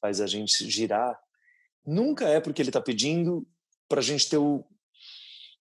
faz 0.00 0.20
a 0.20 0.26
gente 0.26 0.68
girar, 0.70 1.18
nunca 1.84 2.28
é 2.28 2.40
porque 2.40 2.60
ele 2.60 2.68
está 2.68 2.80
pedindo 2.80 3.46
para 3.88 4.00
a 4.00 4.02
gente 4.02 4.28
ter 4.28 4.38
o, 4.38 4.64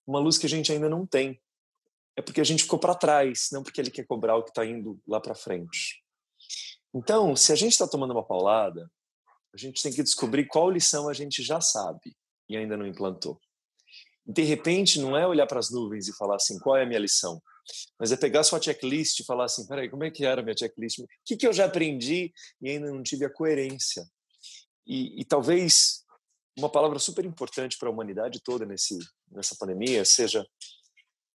uma 0.06 0.20
luz 0.20 0.38
que 0.38 0.46
a 0.46 0.50
gente 0.50 0.72
ainda 0.72 0.90
não 0.90 1.06
tem. 1.06 1.42
É 2.18 2.22
porque 2.22 2.42
a 2.42 2.44
gente 2.44 2.64
ficou 2.64 2.80
para 2.80 2.96
trás, 2.96 3.50
não 3.52 3.64
porque 3.64 3.80
ele 3.80 3.92
quer 3.92 4.06
cobrar 4.06 4.36
o 4.36 4.44
que 4.44 4.50
está 4.50 4.66
indo 4.66 5.02
lá 5.08 5.22
para 5.22 5.34
frente. 5.34 6.04
Então, 6.94 7.36
se 7.36 7.54
a 7.54 7.56
gente 7.56 7.72
está 7.72 7.88
tomando 7.88 8.12
uma 8.12 8.26
paulada, 8.26 8.92
a 9.54 9.58
gente 9.58 9.82
tem 9.82 9.92
que 9.92 10.04
descobrir 10.04 10.48
qual 10.48 10.70
lição 10.70 11.10
a 11.10 11.14
gente 11.14 11.44
já 11.44 11.60
sabe 11.60 12.16
e 12.48 12.56
ainda 12.56 12.78
não 12.78 12.88
implantou. 12.88 13.40
De 14.26 14.44
repente, 14.44 15.00
não 15.00 15.18
é 15.18 15.28
olhar 15.28 15.48
para 15.48 15.60
as 15.60 15.70
nuvens 15.72 16.08
e 16.08 16.16
falar 16.16 16.36
assim, 16.36 16.58
qual 16.60 16.78
é 16.78 16.84
a 16.84 16.86
minha 16.86 17.00
lição? 17.00 17.42
Mas 18.00 18.12
é 18.12 18.18
pegar 18.18 18.44
sua 18.44 18.62
checklist 18.62 19.20
e 19.20 19.26
falar 19.26 19.46
assim, 19.46 19.66
peraí, 19.68 19.90
como 19.90 20.04
é 20.04 20.12
que 20.12 20.26
era 20.26 20.42
a 20.42 20.44
minha 20.44 20.56
checklist? 20.58 21.00
O 21.00 21.08
que, 21.26 21.36
que 21.36 21.48
eu 21.48 21.54
já 21.54 21.66
aprendi 21.66 22.32
e 22.62 22.70
ainda 22.70 22.92
não 22.92 23.04
tive 23.04 23.26
a 23.26 23.30
coerência? 23.30 24.06
E, 24.86 25.22
e 25.22 25.26
talvez 25.26 26.04
uma 26.58 26.70
palavra 26.70 27.00
super 27.00 27.26
importante 27.26 27.78
para 27.78 27.90
a 27.90 27.92
humanidade 27.92 28.42
toda 28.44 28.66
nesse, 28.66 28.98
nessa 29.30 29.56
pandemia 29.58 30.06
seja 30.06 30.46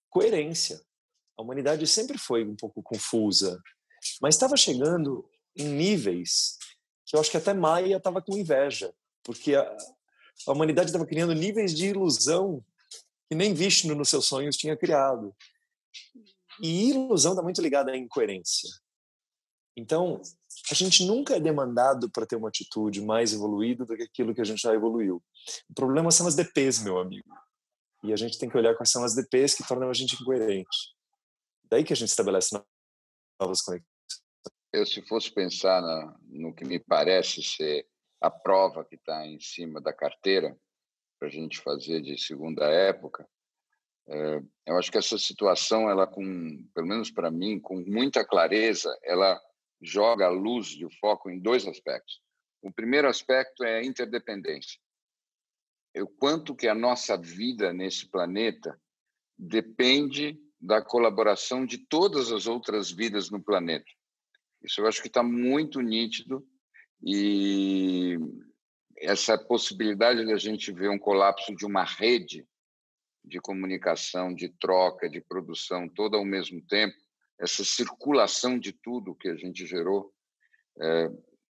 coerência. 0.10 0.82
A 1.38 1.42
humanidade 1.42 1.86
sempre 1.88 2.18
foi 2.18 2.46
um 2.46 2.56
pouco 2.56 2.82
confusa, 2.82 3.60
mas 4.22 4.36
estava 4.36 4.56
chegando 4.56 5.30
em 5.56 5.68
níveis 5.68 6.58
que 7.06 7.16
eu 7.16 7.20
acho 7.20 7.32
que 7.32 7.38
até 7.38 7.54
Maia 7.54 7.98
estava 7.98 8.22
com 8.22 8.38
inveja, 8.38 8.94
porque 9.24 9.56
a, 9.56 9.78
a 10.48 10.52
humanidade 10.52 10.90
estava 10.90 11.06
criando 11.06 11.34
níveis 11.34 11.74
de 11.74 11.88
ilusão 11.88 12.64
que 13.30 13.36
nem 13.36 13.54
Vishnu 13.54 13.96
nos 13.96 14.10
seus 14.10 14.26
sonhos 14.26 14.58
tinha 14.58 14.78
criado. 14.78 15.36
E 16.62 16.90
ilusão 16.90 17.34
está 17.34 17.44
muito 17.44 17.62
ligada 17.62 17.92
à 17.92 17.98
incoerência. 17.98 18.70
Então, 19.76 20.22
a 20.72 20.74
gente 20.74 21.06
nunca 21.06 21.36
é 21.36 21.40
demandado 21.40 22.10
para 22.10 22.26
ter 22.26 22.38
uma 22.38 22.48
atitude 22.48 23.02
mais 23.02 23.34
evoluída 23.34 23.86
do 23.86 23.96
que 23.96 24.04
aquilo 24.04 24.34
que 24.34 24.42
a 24.42 24.46
gente 24.46 24.62
já 24.62 24.74
evoluiu. 24.74 25.22
O 25.70 25.74
problema 25.74 26.12
são 26.12 26.28
as 26.28 26.36
DPs, 26.36 26.82
meu 26.82 26.98
amigo. 26.98 27.30
E 28.04 28.14
a 28.14 28.16
gente 28.16 28.38
tem 28.38 28.50
que 28.50 28.58
olhar 28.58 28.76
quais 28.76 28.90
são 28.90 29.04
as 29.04 29.16
DPs 29.16 29.56
que 29.56 29.68
tornam 29.68 29.90
a 29.90 29.94
gente 29.94 30.16
incoerente. 30.16 30.96
Daí 31.70 31.84
que 31.84 31.92
a 31.92 31.96
gente 31.96 32.10
estabelece 32.10 32.58
novas 33.42 33.62
conexões. 33.62 33.95
Eu, 34.75 34.86
se 34.86 35.01
fosse 35.01 35.32
pensar 35.32 35.82
na, 35.82 36.20
no 36.27 36.53
que 36.53 36.65
me 36.65 36.77
parece 36.77 37.41
ser 37.41 37.88
a 38.20 38.29
prova 38.29 38.84
que 38.84 38.96
está 38.96 39.25
em 39.25 39.39
cima 39.39 39.79
da 39.79 39.94
carteira, 39.94 40.53
para 41.17 41.29
a 41.29 41.32
gente 41.32 41.62
fazer 41.62 42.01
de 42.01 42.17
segunda 42.17 42.65
época, 42.65 43.25
é, 44.10 44.41
eu 44.67 44.77
acho 44.77 44.91
que 44.91 44.98
essa 44.98 45.17
situação, 45.17 45.89
ela 45.89 46.05
com, 46.05 46.67
pelo 46.74 46.88
menos 46.88 47.10
para 47.10 47.32
mim, 47.32 47.58
com 47.58 47.77
muita 47.88 48.25
clareza, 48.25 48.94
ela 49.01 49.41
joga 49.82 50.25
a 50.25 50.29
luz 50.29 50.67
de 50.67 50.89
foco 51.00 51.29
em 51.29 51.39
dois 51.39 51.65
aspectos. 51.65 52.22
O 52.62 52.70
primeiro 52.70 53.08
aspecto 53.08 53.63
é 53.63 53.77
a 53.77 53.84
interdependência. 53.84 54.77
O 55.96 56.08
quanto 56.08 56.53
que 56.53 56.67
a 56.67 56.75
nossa 56.75 57.15
vida 57.15 57.72
nesse 57.72 58.12
planeta 58.12 58.77
depende 59.38 60.38
da 60.60 60.82
colaboração 60.82 61.65
de 61.65 61.77
todas 61.77 62.29
as 62.29 62.46
outras 62.46 62.91
vidas 62.91 63.29
no 63.29 63.41
planeta. 63.41 63.89
Isso 64.66 64.82
eu 64.82 64.88
acho 64.88 65.02
que 65.02 65.08
está 65.08 65.22
muito 65.22 65.80
nítido 65.80 66.46
e 67.04 68.18
essa 68.98 69.38
possibilidade 69.38 70.26
de 70.26 70.34
a 70.34 70.38
gente 70.38 70.72
ver 70.72 70.90
um 70.90 70.98
colapso 70.98 71.56
de 71.56 71.66
uma 71.66 71.84
rede 71.84 72.48
de 73.24 73.40
comunicação, 73.40 74.34
de 74.34 74.50
troca, 74.50 75.10
de 75.10 75.22
produção, 75.22 75.90
toda 75.90 76.18
ao 76.18 76.26
mesmo 76.26 76.62
tempo, 76.62 76.96
essa 77.40 77.64
circulação 77.64 78.58
de 78.58 78.72
tudo 78.72 79.16
que 79.16 79.28
a 79.28 79.36
gente 79.36 79.66
gerou, 79.66 80.14
é, 80.80 81.10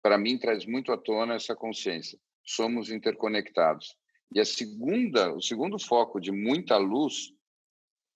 para 0.02 0.18
mim 0.18 0.38
traz 0.38 0.66
muito 0.66 0.92
à 0.92 0.98
tona 0.98 1.36
essa 1.36 1.56
consciência. 1.56 2.20
Somos 2.44 2.92
interconectados. 2.92 3.96
E 4.34 4.40
a 4.40 4.46
segunda, 4.46 5.34
o 5.34 5.42
segundo 5.42 5.78
foco 5.80 6.20
de 6.20 6.32
muita 6.32 6.78
luz 6.78 7.32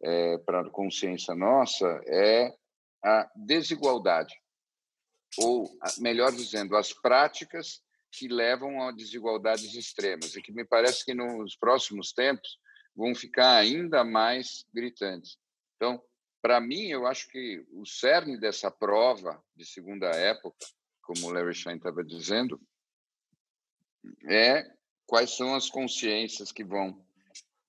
é, 0.01 0.37
para 0.39 0.61
a 0.61 0.69
consciência 0.69 1.35
nossa 1.35 1.87
é 2.07 2.53
a 3.03 3.29
desigualdade, 3.35 4.35
ou 5.37 5.69
melhor 5.99 6.31
dizendo, 6.31 6.75
as 6.75 6.93
práticas 6.93 7.81
que 8.11 8.27
levam 8.27 8.81
a 8.81 8.91
desigualdades 8.91 9.75
extremas 9.75 10.35
e 10.35 10.41
que 10.41 10.51
me 10.51 10.65
parece 10.65 11.05
que 11.05 11.13
nos 11.13 11.55
próximos 11.55 12.11
tempos 12.11 12.57
vão 12.95 13.13
ficar 13.13 13.55
ainda 13.55 14.03
mais 14.03 14.65
gritantes. 14.73 15.37
Então, 15.75 16.01
para 16.41 16.59
mim, 16.59 16.87
eu 16.87 17.05
acho 17.05 17.27
que 17.29 17.65
o 17.71 17.85
cerne 17.85 18.39
dessa 18.39 18.71
prova 18.71 19.41
de 19.55 19.65
segunda 19.65 20.07
época, 20.07 20.65
como 21.01 21.27
o 21.27 21.31
Larry 21.31 21.53
Shine 21.53 21.75
estava 21.75 22.03
dizendo, 22.03 22.59
é 24.27 24.65
quais 25.05 25.35
são 25.35 25.53
as 25.55 25.69
consciências 25.69 26.51
que 26.51 26.63
vão 26.63 27.05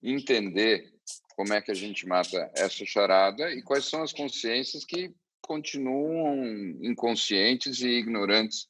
entender 0.03 0.93
como 1.37 1.53
é 1.53 1.61
que 1.61 1.71
a 1.71 1.75
gente 1.75 2.07
mata 2.07 2.51
essa 2.55 2.85
charada 2.85 3.51
e 3.53 3.63
quais 3.63 3.87
são 3.87 4.03
as 4.03 4.13
consciências 4.13 4.85
que 4.85 5.15
continuam 5.51 6.45
inconscientes 6.81 7.81
e 7.81 7.89
ignorantes 7.89 8.69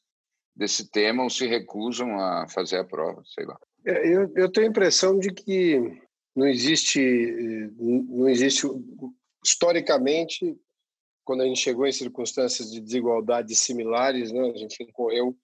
desse 0.56 0.90
tema 0.90 1.22
ou 1.22 1.28
se 1.28 1.46
recusam 1.46 2.18
a 2.18 2.49
fazer 2.49 2.78
a 2.78 2.84
prova, 2.84 3.22
sei 3.26 3.44
lá. 3.44 3.60
É, 3.84 4.08
eu, 4.08 4.32
eu 4.34 4.50
tenho 4.50 4.66
a 4.66 4.70
impressão 4.70 5.18
de 5.18 5.30
que 5.30 5.78
não 6.34 6.46
existe, 6.46 6.99
não 7.78 8.26
existe 8.30 8.66
historicamente, 9.44 10.58
quando 11.22 11.42
a 11.42 11.44
gente 11.44 11.60
chegou 11.60 11.87
em 11.87 11.92
circunstâncias 11.92 12.72
de 12.72 12.80
desigualdade 12.80 13.54
similares, 13.54 14.32
né, 14.32 14.50
a 14.50 14.56
gente 14.56 14.82
incorreu 14.82 15.37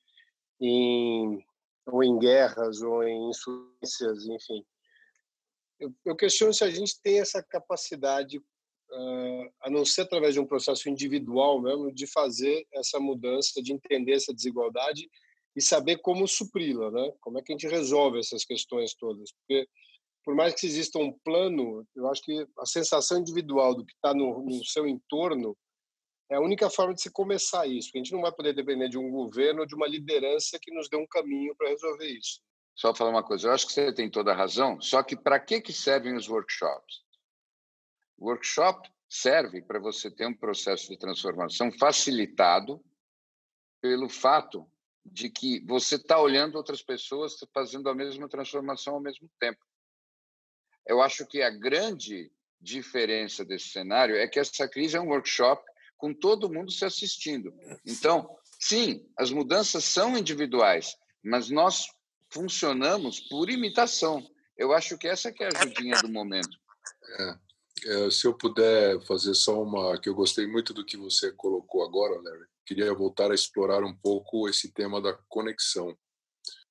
em 0.59 1.45
ou 1.85 2.03
em 2.03 2.19
guerras 2.19 2.81
ou 2.81 3.05
em 3.05 3.29
insurgências, 3.29 4.27
enfim. 4.27 4.65
Eu, 5.79 5.95
eu 6.03 6.17
questiono 6.17 6.55
se 6.55 6.65
a 6.65 6.71
gente 6.71 6.99
tem 7.03 7.21
essa 7.21 7.43
capacidade 7.43 8.43
a 9.63 9.71
não 9.71 9.85
ser 9.85 10.03
através 10.03 10.35
de 10.35 10.41
um 10.41 10.47
processo 10.47 10.89
individual 10.89 11.61
mesmo, 11.61 11.93
de 11.93 12.07
fazer 12.07 12.67
essa 12.73 12.99
mudança, 13.01 13.63
de 13.63 13.73
entender 13.73 14.13
essa 14.13 14.33
desigualdade 14.33 15.09
e 15.55 15.63
saber 15.63 15.99
como 15.99 16.29
supri-la, 16.29 16.91
né? 16.91 17.13
Como 17.21 17.39
é 17.39 17.43
que 17.43 17.53
a 17.53 17.57
gente 17.57 17.69
resolve 17.69 18.19
essas 18.19 18.45
questões 18.45 18.95
todas? 18.95 19.33
Porque 19.33 19.67
por 20.27 20.35
mais 20.35 20.55
que 20.55 20.67
exista 20.67 20.99
um 20.99 21.13
plano, 21.25 21.87
eu 21.95 22.11
acho 22.11 22.21
que 22.23 22.47
a 22.59 22.67
sensação 22.67 23.21
individual 23.21 23.77
do 23.77 23.87
que 23.87 23.93
está 23.93 24.13
no, 24.13 24.43
no, 24.45 24.65
seu 24.65 24.85
entorno 24.85 25.57
é 26.29 26.35
a 26.35 26.41
única 26.41 26.69
forma 26.69 26.93
de 26.93 27.01
se 27.01 27.13
começar 27.13 27.65
isso. 27.69 27.91
A 27.95 27.99
gente 27.99 28.13
não 28.13 28.21
vai 28.21 28.33
poder 28.33 28.53
depender 28.53 28.89
de 28.89 28.99
um 28.99 29.09
governo 29.09 29.61
ou 29.61 29.67
de 29.67 29.77
uma 29.77 29.87
liderança 29.87 30.59
que 30.61 30.75
nos 30.75 30.89
dê 30.89 30.97
um 30.97 31.07
caminho 31.07 31.55
para 31.57 31.69
resolver 31.69 32.09
isso. 32.09 32.41
Só 32.75 32.93
falar 32.93 33.11
uma 33.11 33.23
coisa, 33.23 33.47
eu 33.47 33.53
acho 33.53 33.69
que 33.69 33.73
você 33.73 33.93
tem 33.93 34.11
toda 34.11 34.33
a 34.33 34.37
razão, 34.37 34.81
só 34.81 35.01
que 35.01 35.17
para 35.17 35.39
que, 35.39 35.61
que 35.61 35.73
servem 35.73 36.17
os 36.17 36.29
workshops? 36.29 37.06
O 38.17 38.27
workshop 38.29 38.91
serve 39.09 39.63
para 39.63 39.79
você 39.79 40.11
ter 40.11 40.27
um 40.27 40.35
processo 40.35 40.89
de 40.89 40.99
transformação 40.99 41.71
facilitado 41.73 42.85
pelo 43.81 44.09
fato 44.09 44.69
de 45.05 45.31
que 45.31 45.61
você 45.67 45.97
está 45.97 46.19
olhando 46.21 46.57
outras 46.57 46.83
pessoas 46.83 47.37
fazendo 47.55 47.89
a 47.89 47.95
mesma 47.95 48.29
transformação 48.29 48.95
ao 48.95 49.01
mesmo 49.01 49.31
tempo. 49.39 49.65
Eu 50.87 51.01
acho 51.01 51.27
que 51.27 51.43
a 51.43 51.51
grande 51.51 52.31
diferença 52.61 53.45
desse 53.45 53.69
cenário 53.69 54.17
é 54.17 54.27
que 54.27 54.39
essa 54.39 54.69
crise 54.69 54.97
é 54.97 55.01
um 55.01 55.09
workshop 55.09 55.63
com 55.97 56.13
todo 56.13 56.53
mundo 56.53 56.71
se 56.71 56.85
assistindo. 56.85 57.55
Então, 57.87 58.29
sim, 58.59 59.07
as 59.17 59.31
mudanças 59.31 59.85
são 59.85 60.17
individuais, 60.17 60.97
mas 61.23 61.49
nós 61.51 61.87
funcionamos 62.31 63.21
por 63.21 63.51
imitação. 63.51 64.27
Eu 64.57 64.73
acho 64.73 64.99
que 64.99 65.07
essa 65.07 65.33
que 65.33 65.45
é 65.45 65.49
a 65.49 65.59
ajudinha 65.59 66.01
do 66.03 66.09
momento. 66.09 66.59
É. 67.21 67.46
É, 67.85 68.11
se 68.11 68.27
eu 68.27 68.35
puder 68.35 69.01
fazer 69.03 69.35
só 69.35 69.63
uma, 69.63 70.01
que 70.01 70.09
eu 70.09 70.15
gostei 70.15 70.47
muito 70.47 70.73
do 70.73 70.85
que 70.85 70.97
você 70.97 71.31
colocou 71.33 71.85
agora, 71.85 72.21
Larry. 72.21 72.47
Queria 72.65 72.93
voltar 72.95 73.31
a 73.31 73.35
explorar 73.35 73.85
um 73.85 73.95
pouco 73.95 74.49
esse 74.49 74.73
tema 74.73 75.01
da 75.01 75.13
conexão, 75.29 75.97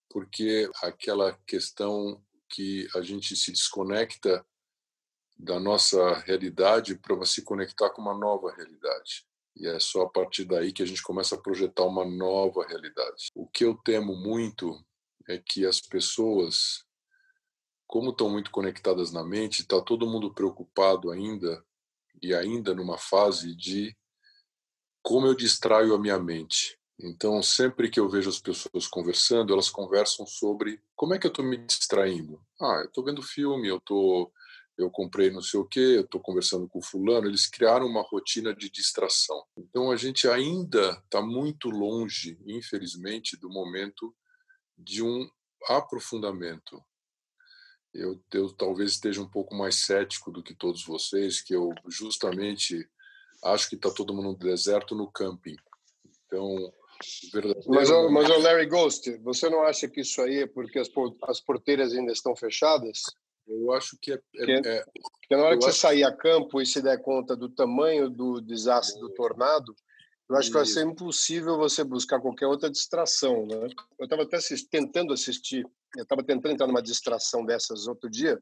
porque 0.09 0.69
aquela 0.83 1.37
questão 1.47 2.21
que 2.49 2.87
a 2.95 3.01
gente 3.01 3.35
se 3.35 3.51
desconecta 3.51 4.45
da 5.37 5.59
nossa 5.59 6.19
realidade 6.19 6.95
para 6.95 7.25
se 7.25 7.43
conectar 7.43 7.89
com 7.89 8.01
uma 8.01 8.17
nova 8.17 8.53
realidade. 8.53 9.25
E 9.55 9.67
é 9.67 9.79
só 9.79 10.03
a 10.03 10.09
partir 10.09 10.45
daí 10.45 10.73
que 10.73 10.83
a 10.83 10.85
gente 10.85 11.01
começa 11.01 11.35
a 11.35 11.41
projetar 11.41 11.83
uma 11.83 12.05
nova 12.05 12.65
realidade. 12.67 13.27
O 13.33 13.47
que 13.47 13.63
eu 13.63 13.75
temo 13.85 14.15
muito 14.15 14.83
é 15.27 15.37
que 15.37 15.65
as 15.65 15.79
pessoas, 15.79 16.85
como 17.87 18.11
estão 18.11 18.29
muito 18.29 18.51
conectadas 18.51 19.11
na 19.11 19.23
mente, 19.23 19.61
está 19.61 19.81
todo 19.81 20.07
mundo 20.07 20.33
preocupado 20.33 21.11
ainda 21.11 21.63
e 22.21 22.33
ainda 22.33 22.73
numa 22.73 22.97
fase 22.97 23.55
de 23.55 23.95
como 25.01 25.27
eu 25.27 25.35
distraio 25.35 25.93
a 25.93 25.99
minha 25.99 26.17
mente. 26.17 26.79
Então, 26.99 27.43
sempre 27.43 27.89
que 27.89 27.99
eu 27.99 28.09
vejo 28.09 28.29
as 28.29 28.39
pessoas 28.39 28.87
conversando, 28.87 29.53
elas 29.53 29.69
conversam 29.69 30.25
sobre 30.25 30.81
como 30.95 31.13
é 31.13 31.19
que 31.19 31.27
eu 31.27 31.29
estou 31.29 31.45
me 31.45 31.57
distraindo. 31.57 32.41
Ah, 32.59 32.79
eu 32.79 32.85
estou 32.85 33.03
vendo 33.03 33.21
filme, 33.21 33.67
eu 33.67 33.79
tô, 33.81 34.31
eu 34.77 34.89
comprei 34.89 35.29
não 35.29 35.41
sei 35.41 35.59
o 35.59 35.65
quê, 35.65 35.79
eu 35.97 36.01
estou 36.01 36.21
conversando 36.21 36.67
com 36.69 36.81
fulano. 36.81 37.27
Eles 37.27 37.47
criaram 37.47 37.85
uma 37.85 38.01
rotina 38.01 38.55
de 38.55 38.69
distração. 38.69 39.43
Então, 39.57 39.91
a 39.91 39.97
gente 39.97 40.27
ainda 40.27 40.91
está 41.03 41.21
muito 41.21 41.69
longe, 41.69 42.39
infelizmente, 42.45 43.37
do 43.37 43.49
momento 43.49 44.15
de 44.77 45.03
um 45.03 45.29
aprofundamento. 45.67 46.81
Eu, 47.95 48.21
eu 48.33 48.51
talvez 48.51 48.91
esteja 48.91 49.21
um 49.21 49.27
pouco 49.27 49.55
mais 49.55 49.85
cético 49.85 50.31
do 50.31 50.43
que 50.43 50.53
todos 50.53 50.85
vocês, 50.85 51.41
que 51.41 51.55
eu 51.55 51.73
justamente 51.87 52.87
acho 53.43 53.69
que 53.69 53.75
está 53.75 53.89
todo 53.89 54.13
mundo 54.13 54.29
no 54.29 54.37
deserto 54.37 54.95
no 54.95 55.09
camping. 55.09 55.55
Então, 56.25 56.73
verdadeiro... 57.31 57.69
Mas, 57.69 57.89
mas 57.89 58.29
o 58.29 58.39
Larry 58.39 58.65
Ghost, 58.65 59.17
você 59.17 59.49
não 59.49 59.63
acha 59.63 59.87
que 59.87 60.01
isso 60.01 60.21
aí 60.21 60.41
é 60.41 60.47
porque 60.47 60.79
as, 60.79 60.89
as 61.23 61.39
porteiras 61.39 61.93
ainda 61.93 62.11
estão 62.11 62.35
fechadas? 62.35 63.01
Eu 63.47 63.71
acho 63.73 63.97
que 64.01 64.11
é. 64.11 64.15
é 64.15 64.17
porque, 64.17 64.69
é, 64.69 64.83
porque 64.83 65.35
na 65.35 65.43
hora 65.43 65.57
que 65.57 65.63
você 65.63 65.71
sair 65.71 66.03
a 66.03 66.15
campo 66.15 66.61
e 66.61 66.65
se 66.65 66.81
der 66.81 67.01
conta 67.01 67.35
do 67.35 67.47
tamanho 67.47 68.09
do 68.09 68.41
desastre 68.41 68.99
do 68.99 69.13
tornado, 69.13 69.75
eu 70.29 70.35
acho 70.35 70.49
que 70.49 70.57
vai 70.57 70.65
ser 70.65 70.85
impossível 70.85 71.57
você 71.57 71.83
buscar 71.83 72.19
qualquer 72.19 72.47
outra 72.47 72.69
distração. 72.69 73.45
Né? 73.45 73.69
Eu 73.99 74.05
estava 74.05 74.23
até 74.23 74.37
assist, 74.37 74.67
tentando 74.69 75.13
assistir, 75.13 75.63
eu 75.95 76.03
estava 76.03 76.23
tentando 76.23 76.53
entrar 76.53 76.67
numa 76.67 76.81
distração 76.81 77.45
dessas 77.45 77.87
outro 77.87 78.09
dia, 78.09 78.41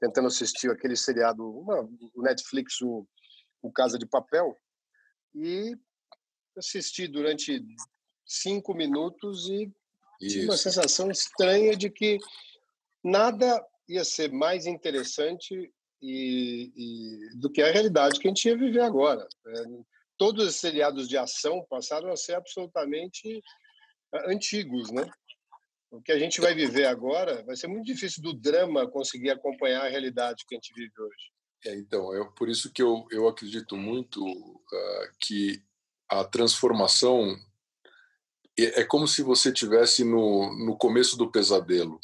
tentando 0.00 0.28
assistir 0.28 0.70
aquele 0.70 0.96
seriado, 0.96 1.44
uma, 1.44 1.88
o 2.14 2.22
Netflix, 2.22 2.80
o, 2.80 3.06
o 3.60 3.72
Casa 3.72 3.98
de 3.98 4.06
Papel, 4.06 4.56
e 5.34 5.76
assisti 6.56 7.08
durante 7.08 7.64
cinco 8.24 8.72
minutos 8.72 9.48
e 9.48 9.72
Isso. 10.20 10.34
tive 10.34 10.44
uma 10.46 10.56
sensação 10.56 11.10
estranha 11.10 11.76
de 11.76 11.90
que 11.90 12.18
nada 13.02 13.64
ia 13.88 14.04
ser 14.04 14.32
mais 14.32 14.66
interessante 14.66 15.72
e, 16.00 16.72
e, 16.76 17.38
do 17.38 17.50
que 17.50 17.62
a 17.62 17.70
realidade 17.70 18.18
que 18.18 18.28
a 18.28 18.30
gente 18.30 18.46
ia 18.46 18.56
viver 18.56 18.80
agora. 18.80 19.26
É, 19.46 19.62
todos 20.16 20.46
os 20.46 20.56
seriados 20.56 21.08
de 21.08 21.16
ação 21.16 21.64
passaram 21.68 22.10
a 22.10 22.16
ser 22.16 22.34
absolutamente 22.34 23.42
ah, 24.14 24.30
antigos, 24.30 24.90
né? 24.90 25.08
O 25.90 26.02
que 26.02 26.12
a 26.12 26.18
gente 26.18 26.40
vai 26.40 26.54
viver 26.54 26.86
agora 26.86 27.42
vai 27.44 27.56
ser 27.56 27.68
muito 27.68 27.86
difícil 27.86 28.22
do 28.22 28.34
drama 28.34 28.90
conseguir 28.90 29.30
acompanhar 29.30 29.84
a 29.84 29.88
realidade 29.88 30.44
que 30.46 30.54
a 30.54 30.58
gente 30.58 30.74
vive 30.74 30.92
hoje. 30.98 31.32
É, 31.64 31.74
então, 31.74 32.14
é 32.14 32.24
por 32.36 32.48
isso 32.48 32.72
que 32.72 32.82
eu, 32.82 33.06
eu 33.10 33.28
acredito 33.28 33.76
muito 33.76 34.22
uh, 34.24 35.16
que 35.20 35.62
a 36.08 36.24
transformação 36.24 37.36
é, 38.58 38.80
é 38.80 38.84
como 38.84 39.06
se 39.06 39.22
você 39.22 39.52
tivesse 39.52 40.04
no, 40.04 40.52
no 40.64 40.76
começo 40.76 41.16
do 41.16 41.30
pesadelo. 41.30 42.00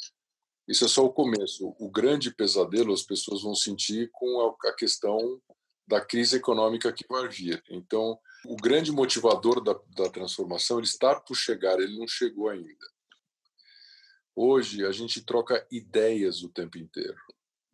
Isso 0.67 0.85
é 0.85 0.87
só 0.87 1.05
o 1.05 1.13
começo. 1.13 1.75
O 1.77 1.89
grande 1.89 2.33
pesadelo 2.33 2.93
as 2.93 3.03
pessoas 3.03 3.41
vão 3.41 3.53
sentir 3.53 4.09
com 4.11 4.55
a, 4.65 4.69
a 4.69 4.75
questão 4.75 5.41
da 5.87 6.01
crise 6.01 6.37
econômica 6.37 6.91
que 6.91 7.05
vai 7.07 7.27
vir. 7.27 7.63
Então, 7.69 8.17
o 8.45 8.55
grande 8.55 8.91
motivador 8.91 9.61
da, 9.61 9.73
da 9.95 10.09
transformação 10.09 10.77
ele 10.77 10.87
está 10.87 11.19
por 11.19 11.35
chegar, 11.35 11.79
ele 11.79 11.97
não 11.97 12.07
chegou 12.07 12.49
ainda. 12.49 12.93
Hoje 14.35 14.85
a 14.85 14.91
gente 14.91 15.23
troca 15.23 15.65
ideias 15.71 16.41
o 16.41 16.49
tempo 16.49 16.77
inteiro, 16.77 17.17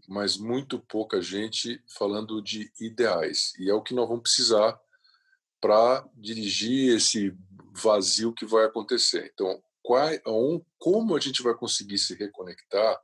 mas 0.08 0.38
muito 0.38 0.80
pouca 0.80 1.22
gente 1.22 1.82
falando 1.98 2.42
de 2.42 2.72
ideais. 2.80 3.54
E 3.58 3.70
é 3.70 3.74
o 3.74 3.82
que 3.82 3.94
nós 3.94 4.08
vamos 4.08 4.24
precisar 4.24 4.80
para 5.62 6.08
dirigir 6.16 6.96
esse 6.96 7.36
vazio 7.74 8.34
que 8.34 8.46
vai 8.46 8.66
acontecer. 8.66 9.32
Então, 9.34 9.62
qual, 9.82 10.66
como 10.78 11.16
a 11.16 11.20
gente 11.20 11.42
vai 11.42 11.54
conseguir 11.54 11.98
se 11.98 12.14
reconectar 12.16 13.00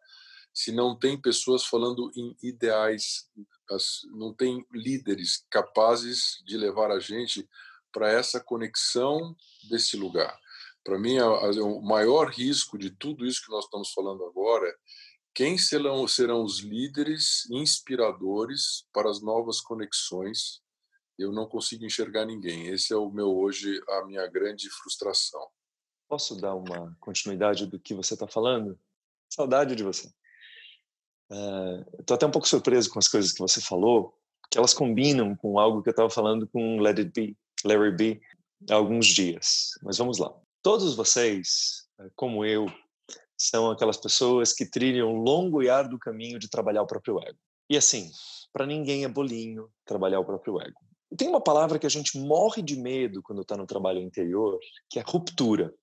se 0.53 0.71
não 0.71 0.97
tem 0.97 1.19
pessoas 1.19 1.65
falando 1.65 2.09
em 2.15 2.35
ideais, 2.41 3.29
não 4.11 4.33
tem 4.33 4.65
líderes 4.71 5.45
capazes 5.49 6.41
de 6.45 6.57
levar 6.57 6.91
a 6.91 6.99
gente 6.99 7.47
para 7.91 8.11
essa 8.11 8.39
conexão 8.39 9.35
desse 9.69 9.97
lugar? 9.97 10.37
Para 10.83 10.99
mim, 10.99 11.19
o 11.19 11.81
maior 11.81 12.29
risco 12.29 12.77
de 12.77 12.91
tudo 12.91 13.25
isso 13.25 13.43
que 13.43 13.51
nós 13.51 13.65
estamos 13.65 13.91
falando 13.91 14.23
agora 14.25 14.67
é 14.67 14.75
quem 15.33 15.57
serão, 15.57 16.07
serão 16.07 16.43
os 16.43 16.59
líderes 16.59 17.49
inspiradores 17.49 18.85
para 18.93 19.09
as 19.09 19.21
novas 19.21 19.59
conexões 19.59 20.63
eu 21.17 21.31
não 21.31 21.47
consigo 21.47 21.85
enxergar 21.85 22.25
ninguém. 22.25 22.67
Esse 22.67 22.93
é 22.93 22.95
o 22.95 23.09
meu 23.09 23.35
hoje 23.35 23.81
a 23.89 24.05
minha 24.05 24.27
grande 24.27 24.69
frustração. 24.69 25.47
Posso 26.07 26.35
dar 26.35 26.55
uma 26.55 26.95
continuidade 26.99 27.65
do 27.65 27.79
que 27.79 27.93
você 27.93 28.13
está 28.13 28.27
falando? 28.27 28.77
Saudade 29.29 29.75
de 29.75 29.83
você. 29.83 30.11
Estou 31.29 32.13
uh, 32.13 32.17
até 32.17 32.25
um 32.25 32.31
pouco 32.31 32.47
surpreso 32.47 32.89
com 32.89 32.99
as 32.99 33.07
coisas 33.07 33.31
que 33.31 33.39
você 33.39 33.59
falou, 33.59 34.13
que 34.49 34.57
elas 34.57 34.73
combinam 34.73 35.35
com 35.35 35.59
algo 35.59 35.81
que 35.81 35.89
eu 35.89 35.91
estava 35.91 36.09
falando 36.09 36.47
com 36.47 36.79
Let 36.79 36.99
It 36.99 37.11
Be, 37.11 37.37
Larry 37.63 37.95
B, 37.95 38.21
há 38.69 38.75
alguns 38.75 39.07
dias. 39.07 39.71
Mas 39.83 39.97
vamos 39.97 40.17
lá. 40.17 40.33
Todos 40.61 40.95
vocês, 40.95 41.87
eh, 41.99 42.09
como 42.15 42.45
eu, 42.45 42.67
são 43.37 43.69
aquelas 43.69 43.97
pessoas 43.97 44.53
que 44.53 44.65
trilham 44.65 45.13
um 45.13 45.21
longo 45.21 45.61
e 45.61 45.69
árduo 45.69 45.99
caminho 45.99 46.39
de 46.39 46.49
trabalhar 46.49 46.81
o 46.81 46.87
próprio 46.87 47.19
ego. 47.19 47.37
E 47.69 47.75
assim, 47.75 48.09
para 48.53 48.65
ninguém 48.65 49.03
é 49.03 49.07
bolinho 49.07 49.69
trabalhar 49.85 50.19
o 50.19 50.25
próprio 50.25 50.61
ego. 50.61 50.79
Tem 51.17 51.27
uma 51.27 51.41
palavra 51.41 51.79
que 51.79 51.85
a 51.85 51.89
gente 51.89 52.17
morre 52.17 52.61
de 52.61 52.75
medo 52.75 53.21
quando 53.21 53.41
está 53.41 53.55
no 53.55 53.65
trabalho 53.65 53.99
interior, 53.99 54.59
que 54.89 54.99
é 54.99 55.03
ruptura. 55.05 55.73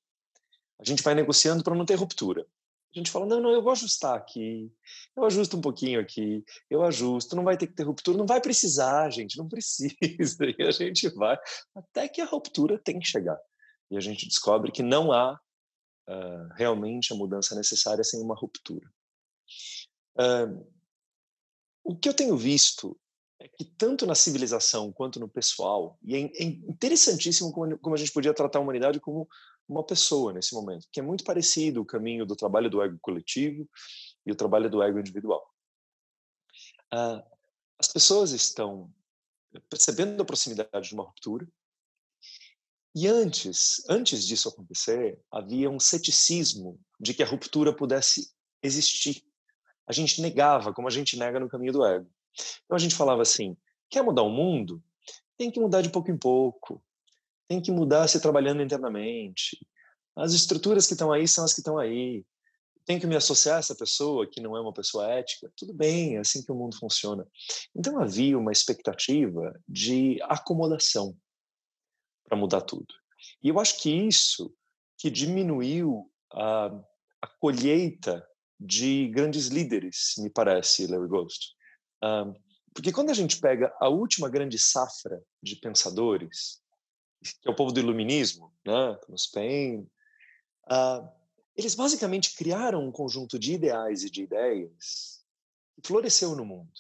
A 0.81 0.85
gente 0.85 1.03
vai 1.03 1.15
negociando 1.15 1.63
para 1.63 1.75
não 1.75 1.85
ter 1.85 1.95
ruptura. 1.95 2.47
A 2.95 2.99
gente 2.99 3.11
fala, 3.11 3.25
não, 3.25 3.41
não, 3.41 3.51
eu 3.51 3.63
vou 3.63 3.73
ajustar 3.73 4.17
aqui, 4.17 4.71
eu 5.17 5.25
ajusto 5.25 5.57
um 5.57 5.61
pouquinho 5.63 5.99
aqui, 5.99 6.45
eu 6.69 6.83
ajusto, 6.83 7.35
não 7.35 7.43
vai 7.43 7.57
ter 7.57 7.67
que 7.67 7.73
ter 7.73 7.85
ruptura, 7.85 8.19
não 8.19 8.27
vai 8.27 8.41
precisar, 8.41 9.09
gente, 9.11 9.39
não 9.39 9.49
precisa. 9.49 9.97
E 10.59 10.63
a 10.63 10.71
gente 10.71 11.09
vai 11.11 11.39
até 11.75 12.07
que 12.07 12.21
a 12.21 12.27
ruptura 12.27 12.79
tem 12.79 12.99
que 12.99 13.07
chegar. 13.07 13.39
E 13.91 13.97
a 13.97 14.01
gente 14.01 14.29
descobre 14.29 14.71
que 14.71 14.83
não 14.83 15.11
há 15.11 15.41
uh, 16.09 16.55
realmente 16.55 17.13
a 17.13 17.17
mudança 17.17 17.55
necessária 17.55 18.05
sem 18.05 18.21
uma 18.21 18.35
ruptura. 18.35 18.87
Uh, 20.19 20.67
o 21.85 21.97
que 21.97 22.09
eu 22.09 22.15
tenho 22.15 22.37
visto 22.37 22.99
é 23.41 23.49
que 23.49 23.65
tanto 23.65 24.07
na 24.07 24.15
civilização 24.15 24.93
quanto 24.93 25.19
no 25.19 25.29
pessoal, 25.29 25.99
e 26.03 26.15
é, 26.15 26.21
é 26.21 26.45
interessantíssimo 26.45 27.53
como, 27.53 27.77
como, 27.79 27.95
a 27.95 27.99
gente 27.99 28.13
podia 28.13 28.33
tratar 28.33 28.61
a 28.61 28.63
humanidade 28.63 29.01
como 29.01 29.29
uma 29.69 29.85
pessoa 29.85 30.33
nesse 30.33 30.55
momento, 30.55 30.89
que 30.93 31.01
é 31.01 31.03
muito 31.03 31.25
parecido 31.25 31.81
o 31.81 31.87
caminho 31.87 32.27
do 32.27 32.37
trabalho 32.37 32.69
do 32.69 32.83
ego 32.83 32.99
coletivo 33.01 33.69
e 34.27 34.33
o 34.33 34.37
trabalho 34.37 34.71
do 34.71 34.83
ego 34.83 34.99
individual. 34.99 35.43
Ah, 36.93 37.25
as 37.79 37.89
pessoas 37.89 38.33
estão 38.33 38.93
percebendo 39.69 40.23
a 40.23 40.27
proximidade 40.27 40.89
de 40.89 40.95
uma 40.95 41.05
ruptura, 41.05 41.47
e 42.95 43.07
antes, 43.07 43.83
antes 43.89 44.27
disso 44.27 44.51
acontecer, 44.51 45.19
havia 45.31 45.71
um 45.71 45.81
ceticismo 45.81 46.79
de 47.01 47.15
que 47.15 47.23
a 47.23 47.27
ruptura 47.27 47.75
pudesse 47.75 48.31
existir. 48.63 49.25
A 49.87 49.93
gente 49.93 50.21
negava, 50.21 50.75
como 50.75 50.89
a 50.89 50.91
gente 50.91 51.17
nega 51.17 51.41
no 51.41 51.49
caminho 51.49 51.73
do 51.73 51.87
ego. 51.87 52.07
Então 52.65 52.77
a 52.77 52.79
gente 52.79 52.95
falava 52.95 53.23
assim: 53.23 53.57
quer 53.89 54.03
mudar 54.03 54.23
o 54.23 54.31
mundo? 54.31 54.83
Tem 55.39 55.51
que 55.51 55.59
mudar 55.59 55.81
de 55.81 55.91
pouco 55.91 56.11
em 56.11 56.19
pouco. 56.19 56.85
Tem 57.49 57.61
que 57.61 57.71
mudar 57.71 58.09
se 58.09 58.21
trabalhando 58.21 58.63
internamente. 58.63 59.59
As 60.17 60.33
estruturas 60.33 60.87
que 60.87 60.95
estão 60.95 61.13
aí 61.13 61.27
são 61.27 61.45
as 61.45 61.55
que 61.55 61.61
estão 61.61 61.79
aí. 61.79 62.25
Tem 62.85 62.99
que 62.99 63.07
me 63.07 63.17
associar 63.17 63.57
a 63.57 63.59
essa 63.61 63.75
pessoa 63.75 64.27
que 64.27 64.41
não 64.41 64.57
é 64.57 64.61
uma 64.61 64.73
pessoa 64.73 65.09
ética. 65.09 65.53
Tudo 65.57 65.73
bem, 65.73 66.17
é 66.17 66.21
assim 66.21 66.45
que 66.45 66.51
o 66.51 66.55
mundo 66.55 66.77
funciona. 66.77 67.27
Então 67.75 68.01
havia 68.01 68.39
uma 68.39 68.53
expectativa 68.53 69.59
de 69.69 70.19
acomodação 70.23 71.17
para 72.25 72.37
mudar 72.37 72.63
tudo. 72.63 72.93
E 73.43 73.49
eu 73.49 73.61
acho 73.61 73.81
que 73.81 73.91
isso 73.91 74.53
que 74.99 75.11
diminuiu 75.11 76.11
a, 76.33 76.67
a 77.21 77.27
colheita 77.41 78.27
de 78.59 79.09
grandes 79.09 79.49
líderes, 79.49 80.15
me 80.19 80.31
parece, 80.31 80.87
Larry 80.87 81.09
Ghost 81.09 81.55
porque 82.75 82.93
quando 82.93 83.11
a 83.11 83.15
gente 83.15 83.39
pega 83.39 83.73
a 83.81 83.89
última 83.89 84.29
grande 84.29 84.59
safra 84.59 85.23
de 85.43 85.57
pensadores, 85.57 86.61
que 87.23 87.49
é 87.49 87.51
o 87.51 87.57
povo 87.57 87.73
do 87.73 87.81
iluminismo, 87.81 88.53
né, 88.65 88.99
Thomas 89.05 89.27
Paine, 89.27 89.89
uh, 90.71 91.09
eles 91.57 91.75
basicamente 91.75 92.35
criaram 92.35 92.87
um 92.87 92.93
conjunto 92.93 93.39
de 93.39 93.53
ideais 93.53 94.03
e 94.03 94.11
de 94.11 94.23
ideias 94.23 95.23
que 95.75 95.87
floresceu 95.87 96.35
no 96.35 96.45
mundo. 96.45 96.73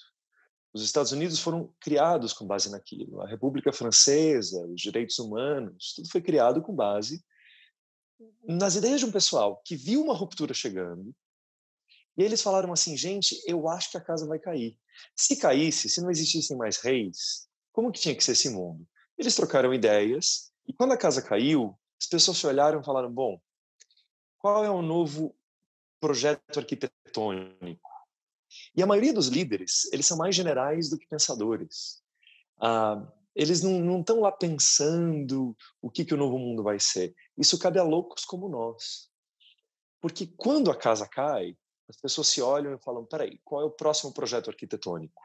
Os 0.72 0.83
Estados 0.83 1.12
Unidos 1.12 1.38
foram 1.38 1.72
criados 1.78 2.33
com 2.33 2.46
base 2.46 2.70
naquilo. 2.70 3.20
A 3.20 3.28
República 3.28 3.72
Francesa, 3.72 4.66
os 4.66 4.81
direitos 4.81 5.18
humanos, 5.18 5.92
tudo 5.94 6.09
foi 6.09 6.22
criado 6.22 6.62
com 6.62 6.74
base 6.74 7.22
nas 8.46 8.76
ideias 8.76 9.00
de 9.00 9.07
um 9.07 9.12
pessoal 9.12 9.61
que 9.64 9.76
viu 9.76 10.02
uma 10.02 10.14
ruptura 10.14 10.55
chegando. 10.55 11.14
E 12.16 12.22
eles 12.22 12.40
falaram 12.40 12.72
assim: 12.72 12.96
gente, 12.96 13.40
eu 13.46 13.68
acho 13.68 13.90
que 13.90 13.96
a 13.96 14.00
casa 14.00 14.26
vai 14.26 14.38
cair. 14.38 14.78
Se 15.14 15.37
caísse, 15.37 15.88
se 15.88 16.00
não 16.00 16.11
existissem 16.11 16.57
mais 16.57 16.78
reis, 16.78 17.48
como 17.72 17.92
que 17.92 18.00
tinha 18.00 18.14
que 18.14 18.24
ser 18.24 18.33
esse 18.33 18.48
mundo? 18.48 18.87
Eles 19.18 19.35
trocaram 19.35 19.75
ideias 19.75 20.53
e 20.66 20.72
quando 20.72 20.92
a 20.92 20.98
casa 20.98 21.22
caiu, 21.22 21.79
as 22.01 22.07
pessoas 22.07 22.38
se 22.38 22.46
olharam 22.46 22.81
e 22.81 22.85
falaram: 22.85 23.12
bom, 23.12 23.40
qual 24.38 24.64
é 24.64 24.70
o 24.70 24.83
novo 24.83 25.37
projeto 26.01 26.59
arquitetônico? 26.59 27.90
E 28.75 28.83
a 28.83 28.87
maioria 28.87 29.12
dos 29.12 29.29
líderes, 29.29 29.90
eles 29.92 30.07
são 30.07 30.16
mais 30.16 30.35
generais 30.35 30.90
do 30.90 30.98
que 30.98 31.07
pensadores. 31.07 32.03
Ah, 32.61 33.07
eles 33.35 33.62
não 33.62 34.01
estão 34.01 34.20
lá 34.20 34.31
pensando 34.31 35.57
o 35.81 35.90
que, 35.90 36.05
que 36.05 36.12
o 36.12 36.18
novo 36.18 36.38
mundo 36.38 36.62
vai 36.62 36.79
ser. 36.79 37.14
Isso 37.37 37.59
cabe 37.59 37.79
a 37.79 37.83
loucos 37.83 38.25
como 38.25 38.48
nós. 38.48 39.11
Porque 40.01 40.27
quando 40.27 40.70
a 40.70 40.77
casa 40.77 41.09
cai, 41.09 41.57
as 41.88 41.96
pessoas 41.96 42.29
se 42.29 42.42
olham 42.42 42.75
e 42.75 42.83
falam: 42.83 43.07
peraí, 43.07 43.38
qual 43.44 43.62
é 43.62 43.64
o 43.64 43.70
próximo 43.70 44.12
projeto 44.12 44.51
arquitetônico? 44.51 45.22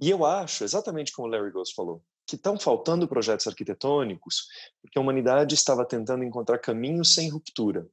E 0.00 0.10
eu 0.10 0.24
acho, 0.24 0.64
exatamente 0.64 1.12
como 1.12 1.28
o 1.28 1.30
Larry 1.30 1.50
Ghost 1.50 1.74
falou, 1.74 2.02
que 2.26 2.36
estão 2.36 2.58
faltando 2.58 3.08
projetos 3.08 3.46
arquitetônicos 3.46 4.46
porque 4.80 4.98
a 4.98 5.02
humanidade 5.02 5.54
estava 5.54 5.84
tentando 5.84 6.24
encontrar 6.24 6.58
caminhos 6.58 7.14
sem 7.14 7.28
ruptura. 7.28 7.88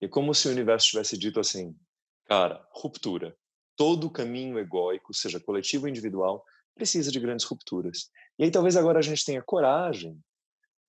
E 0.00 0.08
como 0.08 0.34
se 0.34 0.48
o 0.48 0.50
universo 0.50 0.88
tivesse 0.88 1.16
dito 1.16 1.38
assim, 1.38 1.76
cara, 2.24 2.66
ruptura. 2.72 3.36
Todo 3.76 4.10
caminho 4.10 4.58
egóico, 4.58 5.14
seja 5.14 5.40
coletivo 5.40 5.84
ou 5.84 5.88
individual, 5.88 6.44
precisa 6.74 7.10
de 7.10 7.20
grandes 7.20 7.44
rupturas. 7.44 8.10
E 8.38 8.44
aí 8.44 8.50
talvez 8.50 8.76
agora 8.76 8.98
a 8.98 9.02
gente 9.02 9.24
tenha 9.24 9.42
coragem 9.42 10.18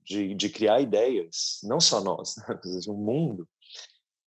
de, 0.03 0.33
de 0.33 0.49
criar 0.49 0.81
ideias, 0.81 1.59
não 1.63 1.79
só 1.79 2.01
nós, 2.01 2.35
mas 2.63 2.87
o 2.87 2.93
mundo, 2.93 3.47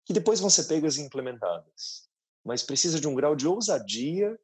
que 0.06 0.14
depois 0.14 0.40
vão 0.40 0.50
ser 0.50 0.66
pegas 0.66 0.98
e 0.98 1.02
implementadas. 1.02 2.10
Mas 2.44 2.64
precisa 2.64 3.00
de 3.00 3.08
um 3.08 3.16
grau 3.16 3.36
de 3.36 3.48
ousadia 3.48 4.40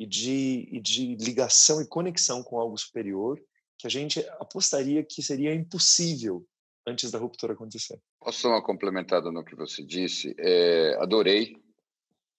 e 0.00 0.06
de, 0.06 0.66
e 0.72 0.80
de 0.80 1.14
ligação 1.16 1.82
e 1.82 1.86
conexão 1.86 2.42
com 2.42 2.58
algo 2.58 2.76
superior 2.78 3.38
que 3.76 3.86
a 3.86 3.90
gente 3.90 4.26
apostaria 4.38 5.04
que 5.04 5.22
seria 5.22 5.54
impossível 5.54 6.42
antes 6.86 7.10
da 7.10 7.18
ruptura 7.18 7.52
acontecer. 7.52 8.00
Posso 8.18 8.44
dar 8.44 8.54
uma 8.54 8.64
complementada 8.64 9.30
no 9.30 9.44
que 9.44 9.54
você 9.54 9.84
disse? 9.84 10.34
É, 10.38 10.96
adorei 10.98 11.54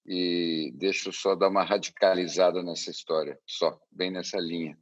e 0.08 0.74
deixo 0.76 1.14
só 1.14 1.36
dar 1.36 1.50
uma 1.50 1.64
radicalizada 1.64 2.64
nessa 2.64 2.90
história, 2.90 3.40
só, 3.46 3.80
bem 3.92 4.10
nessa 4.10 4.40
linha. 4.40 4.76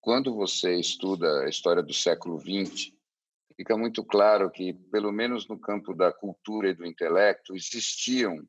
Quando 0.00 0.34
você 0.34 0.76
estuda 0.76 1.42
a 1.42 1.48
história 1.50 1.82
do 1.82 1.92
século 1.92 2.40
XX, 2.40 2.90
fica 3.54 3.76
muito 3.76 4.02
claro 4.02 4.50
que, 4.50 4.72
pelo 4.72 5.12
menos 5.12 5.46
no 5.46 5.60
campo 5.60 5.92
da 5.94 6.10
cultura 6.10 6.70
e 6.70 6.74
do 6.74 6.86
intelecto, 6.86 7.54
existiam 7.54 8.48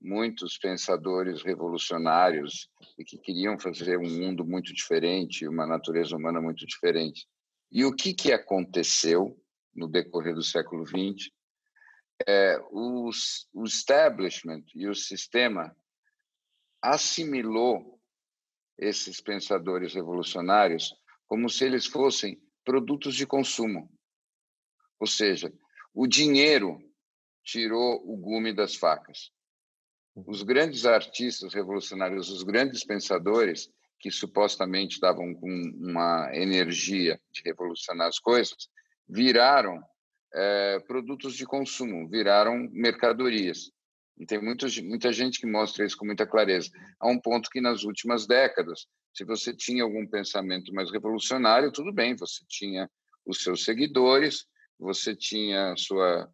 muitos 0.00 0.58
pensadores 0.58 1.42
revolucionários 1.42 2.68
e 2.98 3.04
que 3.04 3.18
queriam 3.18 3.58
fazer 3.58 3.98
um 3.98 4.08
mundo 4.08 4.44
muito 4.44 4.72
diferente, 4.72 5.48
uma 5.48 5.66
natureza 5.66 6.16
humana 6.16 6.40
muito 6.40 6.66
diferente. 6.66 7.26
E 7.70 7.84
o 7.84 7.94
que, 7.94 8.14
que 8.14 8.32
aconteceu 8.32 9.36
no 9.74 9.88
decorrer 9.88 10.34
do 10.34 10.42
século 10.42 10.86
XX? 10.86 11.30
É, 12.26 12.58
o, 12.70 13.10
o 13.52 13.64
establishment 13.64 14.64
e 14.74 14.88
o 14.88 14.94
sistema 14.94 15.76
assimilou 16.80 18.00
esses 18.78 19.20
pensadores 19.20 19.94
revolucionários 19.94 20.94
como 21.26 21.48
se 21.48 21.64
eles 21.64 21.86
fossem 21.86 22.40
produtos 22.64 23.14
de 23.14 23.26
consumo. 23.26 23.90
Ou 24.98 25.06
seja, 25.06 25.52
o 25.92 26.06
dinheiro 26.06 26.78
tirou 27.42 28.02
o 28.04 28.16
gume 28.16 28.52
das 28.52 28.74
facas. 28.74 29.30
Os 30.24 30.42
grandes 30.42 30.86
artistas 30.86 31.52
revolucionários, 31.52 32.30
os 32.30 32.42
grandes 32.42 32.84
pensadores, 32.84 33.68
que 34.00 34.10
supostamente 34.10 34.98
com 35.00 35.34
uma 35.78 36.30
energia 36.34 37.20
de 37.30 37.42
revolucionar 37.44 38.08
as 38.08 38.18
coisas, 38.18 38.68
viraram 39.08 39.82
é, 40.34 40.78
produtos 40.86 41.34
de 41.34 41.44
consumo, 41.44 42.08
viraram 42.08 42.68
mercadorias. 42.72 43.70
E 44.18 44.24
tem 44.24 44.40
muito, 44.40 44.66
muita 44.84 45.12
gente 45.12 45.38
que 45.38 45.46
mostra 45.46 45.84
isso 45.84 45.96
com 45.96 46.06
muita 46.06 46.26
clareza. 46.26 46.70
Há 46.98 47.08
um 47.08 47.20
ponto 47.20 47.50
que, 47.50 47.60
nas 47.60 47.84
últimas 47.84 48.26
décadas, 48.26 48.86
se 49.12 49.24
você 49.24 49.54
tinha 49.54 49.82
algum 49.82 50.06
pensamento 50.06 50.72
mais 50.72 50.90
revolucionário, 50.90 51.72
tudo 51.72 51.92
bem, 51.92 52.16
você 52.16 52.44
tinha 52.48 52.90
os 53.26 53.42
seus 53.42 53.64
seguidores, 53.64 54.46
você 54.78 55.14
tinha 55.14 55.74
sua, 55.76 56.22
a, 56.22 56.28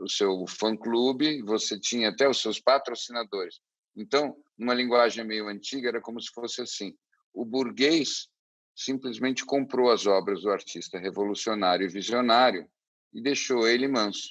o 0.00 0.08
seu 0.08 0.46
fã-clube, 0.46 1.42
você 1.42 1.78
tinha 1.78 2.10
até 2.10 2.28
os 2.28 2.40
seus 2.40 2.60
patrocinadores. 2.60 3.60
Então, 3.96 4.36
numa 4.56 4.74
linguagem 4.74 5.24
meio 5.24 5.48
antiga, 5.48 5.88
era 5.88 6.00
como 6.00 6.20
se 6.20 6.30
fosse 6.32 6.62
assim: 6.62 6.94
o 7.32 7.44
burguês 7.44 8.28
simplesmente 8.74 9.44
comprou 9.44 9.90
as 9.90 10.06
obras 10.06 10.42
do 10.42 10.50
artista 10.50 10.98
revolucionário 10.98 11.86
e 11.86 11.92
visionário 11.92 12.68
e 13.12 13.22
deixou 13.22 13.68
ele 13.68 13.86
manso. 13.86 14.28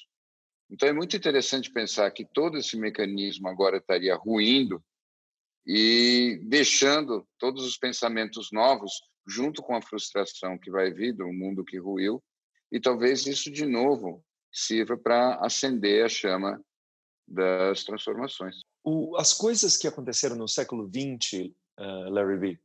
Então, 0.70 0.90
é 0.90 0.94
muito 0.94 1.16
interessante 1.16 1.72
pensar 1.72 2.10
que 2.12 2.26
todo 2.26 2.58
esse 2.58 2.78
mecanismo 2.78 3.48
agora 3.48 3.78
estaria 3.78 4.16
ruindo 4.16 4.84
e 5.66 6.40
deixando 6.44 7.26
todos 7.38 7.66
os 7.66 7.78
pensamentos 7.78 8.50
novos, 8.52 8.92
junto 9.26 9.62
com 9.62 9.76
a 9.76 9.82
frustração 9.82 10.58
que 10.58 10.70
vai 10.70 10.92
vir 10.92 11.14
do 11.14 11.32
mundo 11.32 11.64
que 11.64 11.78
ruiu, 11.78 12.22
e 12.72 12.80
talvez 12.80 13.26
isso 13.28 13.52
de 13.52 13.66
novo 13.66 14.24
sirva 14.54 14.96
para 14.98 15.36
acender 15.44 16.06
a 16.06 16.10
chama 16.10 16.64
das 17.28 17.84
transformações 17.84 18.56
o, 18.84 19.16
as 19.18 19.34
coisas 19.34 19.78
que 19.78 19.88
aconteceram 19.88 20.36
no 20.36 20.48
século 20.48 20.88
XX, 20.88 21.50
uh, 21.80 21.84
eh, 21.84 22.10
Larry 22.10 22.38
B., 22.38 22.60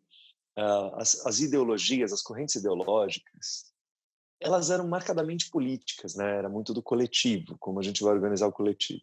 uh, 0.58 0.94
as, 0.96 1.24
as, 1.24 1.40
ideologias, 1.40 2.12
as 2.12 2.22
correntes 2.22 2.56
ideológicas, 2.56 3.72
elas 4.40 4.70
eram 4.70 4.88
marcadamente 4.88 5.48
políticas, 5.50 6.14
né? 6.16 6.38
Era 6.38 6.48
muito 6.48 6.74
do 6.74 6.82
coletivo, 6.82 7.56
como 7.58 7.78
a 7.78 7.82
gente 7.82 8.02
vai 8.02 8.12
organizar 8.12 8.46
o 8.46 8.52
coletivo. 8.52 9.00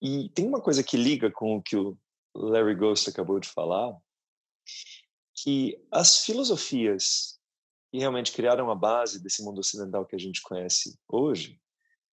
E 0.00 0.28
tem 0.30 0.46
uma 0.46 0.60
coisa 0.60 0.82
que 0.82 0.96
liga 0.96 1.30
com 1.30 1.56
o 1.56 1.62
que 1.62 1.76
o 1.76 1.96
Larry 2.34 2.74
Ghost 2.74 3.08
acabou 3.08 3.38
de 3.38 3.48
falar, 3.48 3.96
que 5.34 5.78
as 5.90 6.24
filosofias 6.24 7.38
que 7.90 7.98
realmente 7.98 8.32
criaram 8.32 8.70
a 8.70 8.74
base 8.74 9.22
desse 9.22 9.44
mundo 9.44 9.58
ocidental 9.58 10.06
que 10.06 10.16
a 10.16 10.18
gente 10.18 10.40
conhece 10.40 10.98
hoje, 11.06 11.60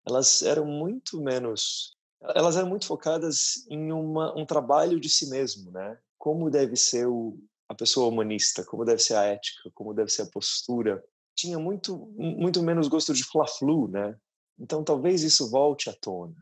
elas 0.10 0.42
eram 0.42 0.66
muito 0.66 1.22
menos 1.22 1.98
elas 2.22 2.58
eram 2.58 2.68
muito 2.68 2.86
focadas 2.86 3.66
em 3.70 3.92
uma, 3.92 4.38
um 4.38 4.46
trabalho 4.46 5.00
de 5.00 5.10
si 5.10 5.30
mesmo, 5.30 5.72
né? 5.72 5.98
Como 6.18 6.50
deve 6.50 6.76
ser 6.76 7.08
o, 7.08 7.38
a 7.68 7.74
pessoa 7.74 8.10
humanista, 8.10 8.66
como 8.66 8.84
deve 8.84 9.02
ser 9.02 9.16
a 9.16 9.24
ética, 9.24 9.70
como 9.74 9.94
deve 9.94 10.10
ser 10.10 10.24
a 10.24 10.30
postura. 10.30 11.04
Tinha 11.34 11.58
muito, 11.58 11.98
muito 12.18 12.62
menos 12.62 12.88
gosto 12.88 13.14
de 13.14 13.24
fla-flu, 13.24 13.88
né? 13.88 14.18
Então 14.60 14.84
talvez 14.84 15.24
isso 15.24 15.50
volte 15.50 15.90
à 15.90 15.94
tona, 15.94 16.36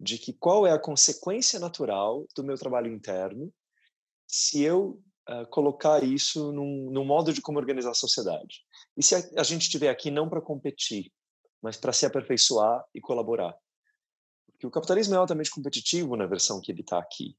de 0.00 0.18
que 0.18 0.32
qual 0.32 0.66
é 0.66 0.72
a 0.72 0.78
consequência 0.78 1.60
natural 1.60 2.26
do 2.34 2.42
meu 2.42 2.56
trabalho 2.56 2.92
interno 2.92 3.52
se 4.26 4.60
eu 4.60 5.00
uh, 5.30 5.46
colocar 5.50 6.02
isso 6.02 6.50
num, 6.50 6.90
num, 6.90 7.04
modo 7.04 7.32
de 7.32 7.40
como 7.40 7.58
organizar 7.60 7.90
a 7.90 7.94
sociedade. 7.94 8.64
E 8.96 9.02
se 9.04 9.14
a, 9.14 9.22
a 9.38 9.44
gente 9.44 9.62
estiver 9.62 9.88
aqui 9.88 10.10
não 10.10 10.28
para 10.28 10.40
competir, 10.40 11.12
mas 11.66 11.76
para 11.76 11.92
se 11.92 12.06
aperfeiçoar 12.06 12.84
e 12.94 13.00
colaborar 13.00 13.52
que 14.58 14.66
o 14.66 14.70
capitalismo 14.70 15.14
é 15.14 15.18
altamente 15.18 15.50
competitivo 15.50 16.16
na 16.16 16.26
versão 16.26 16.60
que 16.60 16.70
ele 16.72 16.80
está 16.80 16.98
aqui. 16.98 17.36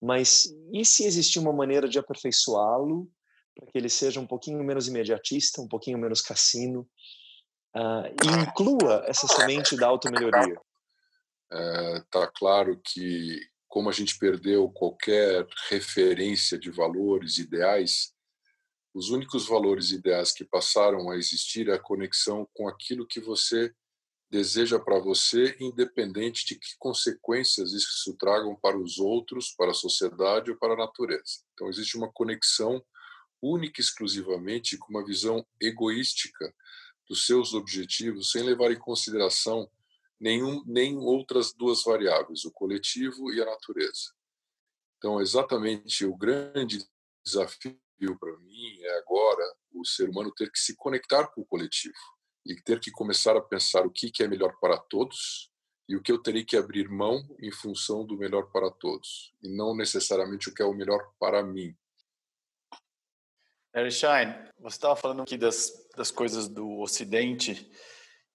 Mas 0.00 0.46
e 0.72 0.84
se 0.84 1.04
existir 1.04 1.38
uma 1.38 1.52
maneira 1.52 1.88
de 1.88 1.98
aperfeiçoá-lo 1.98 3.10
para 3.54 3.70
que 3.70 3.78
ele 3.78 3.88
seja 3.88 4.20
um 4.20 4.26
pouquinho 4.26 4.62
menos 4.64 4.88
imediatista, 4.88 5.60
um 5.60 5.68
pouquinho 5.68 5.98
menos 5.98 6.20
cassino, 6.20 6.88
uh, 7.76 8.06
e 8.24 8.42
inclua 8.42 9.04
essa 9.06 9.28
semente 9.28 9.76
da 9.76 9.86
automelhoria? 9.86 10.60
Está 11.50 12.24
é, 12.24 12.30
claro 12.34 12.80
que, 12.82 13.40
como 13.68 13.88
a 13.88 13.92
gente 13.92 14.18
perdeu 14.18 14.68
qualquer 14.70 15.46
referência 15.68 16.58
de 16.58 16.70
valores 16.70 17.38
ideais, 17.38 18.11
os 18.94 19.10
únicos 19.10 19.46
valores 19.46 19.90
ideais 19.90 20.32
que 20.32 20.44
passaram 20.44 21.10
a 21.10 21.16
existir 21.16 21.68
é 21.68 21.74
a 21.74 21.78
conexão 21.78 22.46
com 22.52 22.68
aquilo 22.68 23.06
que 23.06 23.20
você 23.20 23.74
deseja 24.30 24.78
para 24.78 24.98
você, 24.98 25.56
independente 25.60 26.46
de 26.46 26.54
que 26.58 26.76
consequências 26.78 27.72
isso 27.72 28.16
tragam 28.16 28.56
para 28.56 28.78
os 28.78 28.98
outros, 28.98 29.50
para 29.50 29.72
a 29.72 29.74
sociedade 29.74 30.50
ou 30.50 30.56
para 30.56 30.72
a 30.72 30.76
natureza. 30.76 31.42
Então, 31.52 31.68
existe 31.68 31.96
uma 31.96 32.10
conexão 32.10 32.82
única 33.42 33.80
e 33.80 33.84
exclusivamente 33.84 34.78
com 34.78 34.88
uma 34.88 35.04
visão 35.04 35.46
egoística 35.60 36.54
dos 37.08 37.26
seus 37.26 37.52
objetivos, 37.52 38.30
sem 38.30 38.42
levar 38.42 38.70
em 38.70 38.78
consideração 38.78 39.70
nenhum, 40.18 40.62
nem 40.64 40.96
outras 40.96 41.52
duas 41.52 41.82
variáveis, 41.82 42.44
o 42.44 42.52
coletivo 42.52 43.32
e 43.32 43.42
a 43.42 43.44
natureza. 43.44 44.12
Então, 44.96 45.20
exatamente 45.20 46.06
o 46.06 46.16
grande 46.16 46.78
desafio 47.24 47.78
para 48.18 48.36
mim 48.38 48.80
é 48.80 48.98
agora 48.98 49.42
o 49.72 49.84
ser 49.84 50.08
humano 50.08 50.32
ter 50.32 50.50
que 50.50 50.58
se 50.58 50.76
conectar 50.76 51.26
com 51.28 51.42
o 51.42 51.46
coletivo 51.46 51.94
e 52.44 52.60
ter 52.62 52.80
que 52.80 52.90
começar 52.90 53.36
a 53.36 53.40
pensar 53.40 53.86
o 53.86 53.90
que 53.90 54.10
é 54.22 54.28
melhor 54.28 54.58
para 54.60 54.76
todos 54.76 55.50
e 55.88 55.96
o 55.96 56.02
que 56.02 56.10
eu 56.10 56.20
terei 56.20 56.44
que 56.44 56.56
abrir 56.56 56.88
mão 56.88 57.22
em 57.40 57.52
função 57.52 58.04
do 58.04 58.16
melhor 58.16 58.50
para 58.50 58.70
todos 58.70 59.32
e 59.42 59.48
não 59.48 59.76
necessariamente 59.76 60.48
o 60.48 60.54
que 60.54 60.62
é 60.62 60.64
o 60.64 60.74
melhor 60.74 61.12
para 61.18 61.42
mim. 61.42 61.76
Shine, 63.90 64.50
você 64.58 64.76
estava 64.76 64.96
falando 64.96 65.22
aqui 65.22 65.38
das, 65.38 65.72
das 65.96 66.10
coisas 66.10 66.48
do 66.48 66.80
Ocidente 66.80 67.70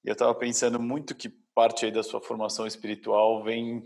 e 0.04 0.10
eu 0.10 0.14
estava 0.14 0.34
pensando 0.34 0.80
muito 0.80 1.16
que 1.16 1.30
parte 1.54 1.86
aí 1.86 1.92
da 1.92 2.04
sua 2.04 2.22
formação 2.22 2.66
espiritual 2.66 3.44
vem 3.44 3.82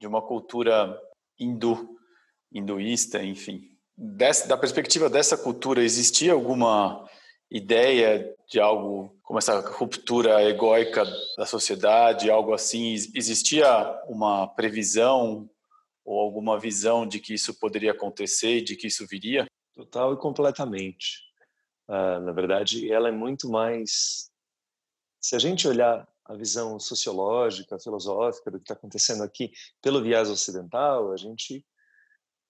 de 0.00 0.06
uma 0.06 0.20
cultura 0.20 1.00
hindu, 1.38 1.98
hinduísta, 2.52 3.22
enfim. 3.22 3.73
Da 3.96 4.56
perspectiva 4.56 5.08
dessa 5.08 5.36
cultura, 5.36 5.82
existia 5.82 6.32
alguma 6.32 7.08
ideia 7.50 8.34
de 8.48 8.58
algo 8.58 9.16
como 9.22 9.38
essa 9.38 9.60
ruptura 9.60 10.42
egóica 10.42 11.04
da 11.36 11.46
sociedade, 11.46 12.30
algo 12.30 12.52
assim? 12.52 12.94
Existia 13.14 13.66
uma 14.06 14.48
previsão 14.48 15.48
ou 16.04 16.20
alguma 16.20 16.58
visão 16.58 17.06
de 17.06 17.18
que 17.20 17.34
isso 17.34 17.58
poderia 17.58 17.92
acontecer, 17.92 18.60
de 18.62 18.76
que 18.76 18.88
isso 18.88 19.06
viria? 19.06 19.46
Total 19.74 20.12
e 20.12 20.16
completamente. 20.16 21.22
Uh, 21.88 22.20
na 22.20 22.32
verdade, 22.32 22.92
ela 22.92 23.08
é 23.08 23.12
muito 23.12 23.48
mais. 23.48 24.30
Se 25.20 25.34
a 25.34 25.38
gente 25.38 25.66
olhar 25.66 26.06
a 26.24 26.34
visão 26.34 26.78
sociológica, 26.78 27.78
filosófica 27.78 28.50
do 28.50 28.58
que 28.58 28.64
está 28.64 28.74
acontecendo 28.74 29.22
aqui 29.22 29.52
pelo 29.80 30.02
viés 30.02 30.28
ocidental, 30.28 31.12
a 31.12 31.16
gente 31.16 31.64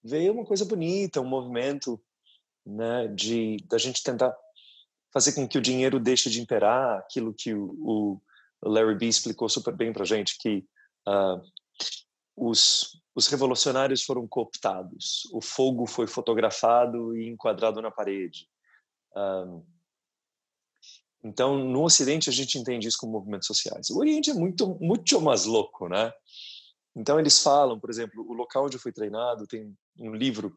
vê 0.04 0.28
uma 0.28 0.44
coisa 0.44 0.64
bonita, 0.64 1.20
um 1.20 1.26
movimento 1.26 2.00
né, 2.66 3.08
de 3.08 3.56
da 3.68 3.78
gente 3.78 4.02
tentar 4.02 4.36
fazer 5.12 5.32
com 5.32 5.48
que 5.48 5.56
o 5.56 5.62
dinheiro 5.62 5.98
deixe 5.98 6.28
de 6.28 6.40
imperar, 6.40 6.98
aquilo 6.98 7.32
que 7.32 7.54
o, 7.54 7.74
o 7.80 8.20
Larry 8.68 8.96
B 8.96 9.06
explicou 9.06 9.48
super 9.48 9.74
bem 9.74 9.92
para 9.92 10.04
gente, 10.04 10.36
que 10.38 10.66
uh, 11.06 11.40
os, 12.36 13.00
os 13.14 13.28
revolucionários 13.28 14.02
foram 14.02 14.26
cooptados, 14.26 15.22
o 15.32 15.40
fogo 15.40 15.86
foi 15.86 16.06
fotografado 16.06 17.16
e 17.16 17.28
enquadrado 17.28 17.80
na 17.80 17.90
parede. 17.90 18.48
Um, 19.16 19.64
então, 21.22 21.56
no 21.56 21.84
Ocidente, 21.84 22.28
a 22.28 22.32
gente 22.32 22.58
entende 22.58 22.86
isso 22.86 22.98
como 22.98 23.12
movimentos 23.12 23.46
sociais. 23.46 23.88
O 23.88 23.98
Oriente 23.98 24.30
é 24.30 24.34
muito, 24.34 24.76
muito 24.80 25.20
mais 25.22 25.46
louco, 25.46 25.88
né? 25.88 26.12
Então, 26.94 27.18
eles 27.18 27.38
falam, 27.38 27.80
por 27.80 27.88
exemplo, 27.88 28.22
o 28.28 28.34
local 28.34 28.66
onde 28.66 28.76
eu 28.76 28.80
fui 28.80 28.92
treinado 28.92 29.46
tem 29.46 29.74
um 29.98 30.14
livro 30.14 30.57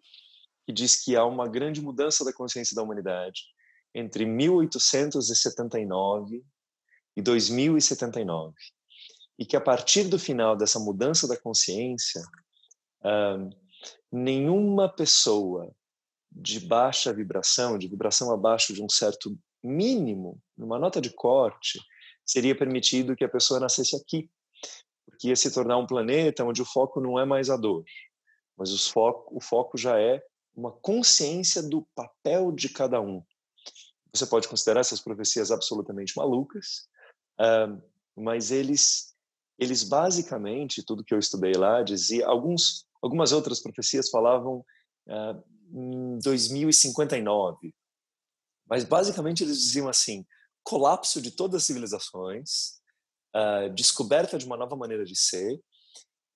que 0.66 0.74
diz 0.74 1.04
que 1.04 1.16
há 1.16 1.26
uma 1.26 1.48
grande 1.48 1.82
mudança 1.82 2.26
da 2.26 2.34
consciência 2.34 2.76
da 2.76 2.84
humanidade 2.84 3.42
entre 3.94 4.26
1879 4.26 6.44
e 7.16 7.22
2079 7.22 8.54
e 9.40 9.46
que 9.46 9.56
a 9.56 9.62
partir 9.62 10.06
do 10.06 10.18
final 10.18 10.56
dessa 10.56 10.80
mudança 10.80 11.28
da 11.28 11.38
consciência, 11.38 12.22
uh, 13.02 13.50
nenhuma 14.12 14.90
pessoa 14.90 15.72
de 16.32 16.60
baixa 16.60 17.14
vibração, 17.14 17.78
de 17.78 17.88
vibração 17.88 18.32
abaixo 18.32 18.74
de 18.74 18.82
um 18.82 18.90
certo 18.90 19.38
mínimo, 19.64 20.42
numa 20.58 20.80
nota 20.80 21.00
de 21.00 21.12
corte, 21.12 21.80
seria 22.26 22.58
permitido 22.58 23.16
que 23.16 23.24
a 23.24 23.30
pessoa 23.30 23.60
nascesse 23.60 23.96
aqui, 23.96 24.30
porque 25.06 25.30
ia 25.30 25.36
se 25.36 25.52
tornar 25.52 25.78
um 25.78 25.88
planeta 25.88 26.44
onde 26.44 26.62
o 26.62 26.66
foco 26.66 27.00
não 27.00 27.18
é 27.18 27.26
mais 27.26 27.50
a 27.50 27.56
dor, 27.56 27.84
mas 28.58 28.88
foco, 28.88 29.36
o 29.36 29.40
foco 29.40 29.78
já 29.78 30.00
é 30.00 30.22
uma 30.56 30.72
consciência 30.72 31.62
do 31.62 31.88
papel 31.96 32.52
de 32.52 32.70
cada 32.70 33.00
um. 33.00 33.24
Você 34.14 34.26
pode 34.26 34.48
considerar 34.48 34.80
essas 34.80 35.00
profecias 35.00 35.52
absolutamente 35.52 36.14
malucas, 36.16 36.88
uh, 37.40 37.82
mas 38.16 38.52
eles 38.52 39.16
eles 39.60 39.84
basicamente, 39.84 40.84
tudo 40.84 41.04
que 41.04 41.14
eu 41.14 41.20
estudei 41.20 41.54
lá, 41.54 41.82
dizia, 41.82 42.28
alguns, 42.28 42.86
algumas 43.02 43.32
outras 43.32 43.60
profecias 43.60 44.10
falavam 44.10 44.64
uh, 45.08 45.44
em 45.72 46.20
2059, 46.20 47.74
mas 48.70 48.84
basicamente 48.84 49.44
eles 49.44 49.60
diziam 49.60 49.90
assim, 49.90 50.26
colapso 50.64 51.22
de 51.22 51.32
todas 51.32 51.62
as 51.62 51.66
civilizações, 51.66 52.80
uh, 53.36 53.74
descoberta 53.74 54.38
de 54.38 54.46
uma 54.46 54.58
nova 54.58 54.76
maneira 54.76 55.04
de 55.04 55.16
ser, 55.16 55.60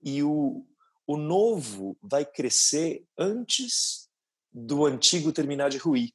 e 0.04 0.24
o, 0.24 0.66
o 1.12 1.17
novo 1.17 1.97
vai 2.02 2.26
crescer 2.26 3.04
antes 3.17 4.08
do 4.54 4.86
antigo 4.86 5.34
terminar 5.34 5.69
de 5.69 5.78
ruir. 5.78 6.13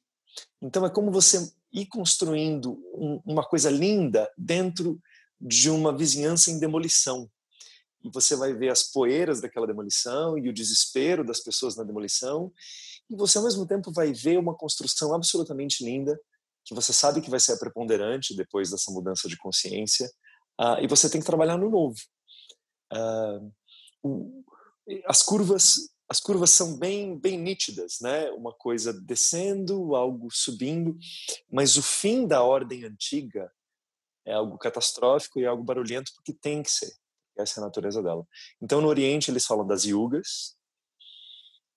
Então 0.59 0.83
é 0.85 0.89
como 0.89 1.11
você 1.11 1.51
ir 1.71 1.85
construindo 1.85 2.73
um, 2.95 3.21
uma 3.23 3.43
coisa 3.43 3.69
linda 3.69 4.31
dentro 4.35 4.99
de 5.39 5.69
uma 5.69 5.95
vizinhança 5.95 6.49
em 6.49 6.59
demolição. 6.59 7.29
E 8.03 8.09
você 8.09 8.35
vai 8.35 8.53
ver 8.53 8.69
as 8.69 8.83
poeiras 8.83 9.39
daquela 9.39 9.67
demolição 9.67 10.35
e 10.35 10.49
o 10.49 10.53
desespero 10.53 11.23
das 11.23 11.41
pessoas 11.41 11.75
na 11.75 11.83
demolição, 11.83 12.51
e 13.09 13.15
você 13.15 13.37
ao 13.37 13.43
mesmo 13.43 13.67
tempo 13.67 13.91
vai 13.91 14.11
ver 14.11 14.39
uma 14.39 14.55
construção 14.55 15.13
absolutamente 15.13 15.83
linda, 15.83 16.19
que 16.65 16.73
você 16.73 16.91
sabe 16.91 17.21
que 17.21 17.29
vai 17.29 17.39
ser 17.39 17.53
a 17.53 17.57
preponderante 17.57 18.35
depois 18.35 18.71
dessa 18.71 18.91
mudança 18.91 19.29
de 19.29 19.37
consciência, 19.37 20.09
uh, 20.59 20.81
e 20.81 20.87
você 20.87 21.07
tem 21.07 21.21
que 21.21 21.27
trabalhar 21.27 21.57
no 21.57 21.69
novo. 21.69 21.97
Uh, 22.91 24.43
as 25.05 25.23
curvas 25.23 25.89
as 26.09 26.21
curvas 26.21 26.51
são 26.51 26.77
bem 26.77 27.19
bem 27.19 27.37
nítidas, 27.37 27.97
né? 28.01 28.29
Uma 28.31 28.53
coisa 28.53 28.93
descendo, 28.93 29.93
algo 29.93 30.29
subindo, 30.31 30.97
mas 31.51 31.75
o 31.75 31.83
fim 31.83 32.25
da 32.25 32.41
ordem 32.41 32.85
antiga 32.85 33.51
é 34.25 34.33
algo 34.33 34.57
catastrófico 34.57 35.39
e 35.39 35.45
algo 35.45 35.63
barulhento 35.63 36.11
porque 36.15 36.33
tem 36.33 36.63
que 36.63 36.71
ser. 36.71 36.93
Essa 37.37 37.59
é 37.59 37.63
a 37.63 37.65
natureza 37.65 38.01
dela. 38.01 38.25
Então, 38.61 38.81
no 38.81 38.87
Oriente, 38.87 39.29
eles 39.29 39.45
falam 39.45 39.65
das 39.65 39.83
yugas, 39.83 40.55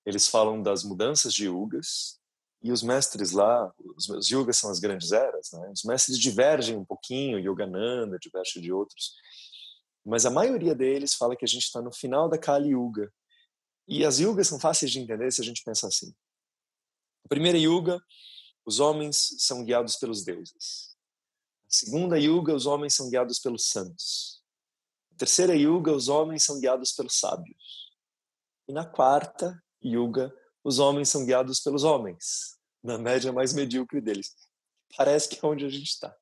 eles 0.07 0.27
falam 0.27 0.63
das 0.63 0.83
mudanças 0.83 1.35
de 1.35 1.47
yugas, 1.47 2.19
e 2.63 2.73
os 2.73 2.83
mestres 2.83 3.33
lá, 3.33 3.73
os, 3.97 4.09
os 4.09 4.29
yugas 4.29 4.57
são 4.59 4.71
as 4.71 4.79
grandes 4.79 5.13
eras, 5.13 5.51
né? 5.53 5.71
Os 5.73 5.83
mestres 5.85 6.19
divergem 6.19 6.77
um 6.77 6.85
pouquinho, 6.85 7.39
Yogananda 7.39 8.19
diverge 8.19 8.61
de 8.61 8.73
outros, 8.73 9.15
mas 10.05 10.25
a 10.27 10.31
maioria 10.31 10.75
deles 10.75 11.15
fala 11.15 11.37
que 11.37 11.45
a 11.45 11.49
gente 11.49 11.65
está 11.65 11.81
no 11.81 11.93
final 11.93 12.29
da 12.29 12.39
Kali 12.39 12.71
Yuga. 12.71 13.13
E 13.87 14.05
as 14.05 14.19
yugas 14.19 14.47
são 14.49 14.61
fáceis 14.61 14.91
de 14.91 15.01
entender 15.01 15.31
se 15.33 15.41
a 15.41 15.45
gente 15.45 15.63
pensar 15.65 15.89
assim. 15.89 16.15
A 17.25 17.29
primeira 17.29 17.59
yuga, 17.59 18.01
os 18.65 18.81
homens 18.81 19.35
são 19.39 19.65
guiados 19.65 19.97
pelos 19.97 20.25
deuses 20.25 20.91
segunda 21.71 22.19
yuga, 22.19 22.53
os 22.53 22.67
homens 22.67 22.95
são 22.95 23.09
guiados 23.09 23.39
pelos 23.39 23.69
santos. 23.69 24.43
Na 25.13 25.19
terceira 25.19 25.55
yuga, 25.55 25.93
os 25.93 26.09
homens 26.09 26.43
são 26.43 26.61
guiados 26.61 26.93
pelos 26.93 27.19
sábios. 27.19 27.93
E 28.69 28.73
na 28.73 28.85
quarta 28.85 29.63
yuga, 29.83 30.35
os 30.65 30.81
homens 30.81 31.09
são 31.09 31.25
guiados 31.25 31.61
pelos 31.61 31.85
homens, 31.85 32.59
na 32.83 32.99
média 32.99 33.33
mais 33.33 33.53
medíocre 33.53 34.01
deles. 34.01 34.35
Parece 34.97 35.29
que 35.29 35.45
é 35.45 35.49
onde 35.49 35.65
a 35.65 35.69
gente 35.69 35.89
está. 35.89 36.15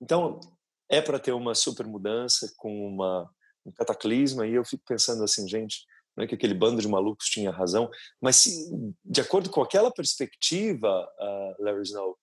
Então, 0.00 0.40
é 0.88 1.00
para 1.00 1.18
ter 1.18 1.32
uma 1.32 1.54
super 1.54 1.86
mudança 1.86 2.52
com 2.56 2.86
uma, 2.86 3.30
um 3.64 3.72
cataclisma, 3.72 4.46
e 4.46 4.54
eu 4.54 4.64
fico 4.64 4.84
pensando 4.86 5.24
assim, 5.24 5.48
gente, 5.48 5.84
não 6.16 6.24
é 6.24 6.26
que 6.26 6.34
aquele 6.34 6.54
bando 6.54 6.80
de 6.80 6.88
malucos 6.88 7.26
tinha 7.26 7.50
razão, 7.50 7.90
mas 8.20 8.36
se, 8.36 8.70
de 9.04 9.20
acordo 9.20 9.50
com 9.50 9.62
aquela 9.62 9.90
perspectiva, 9.90 11.08
uh, 11.18 11.62
Larry 11.62 11.82
Snow, 11.82 12.16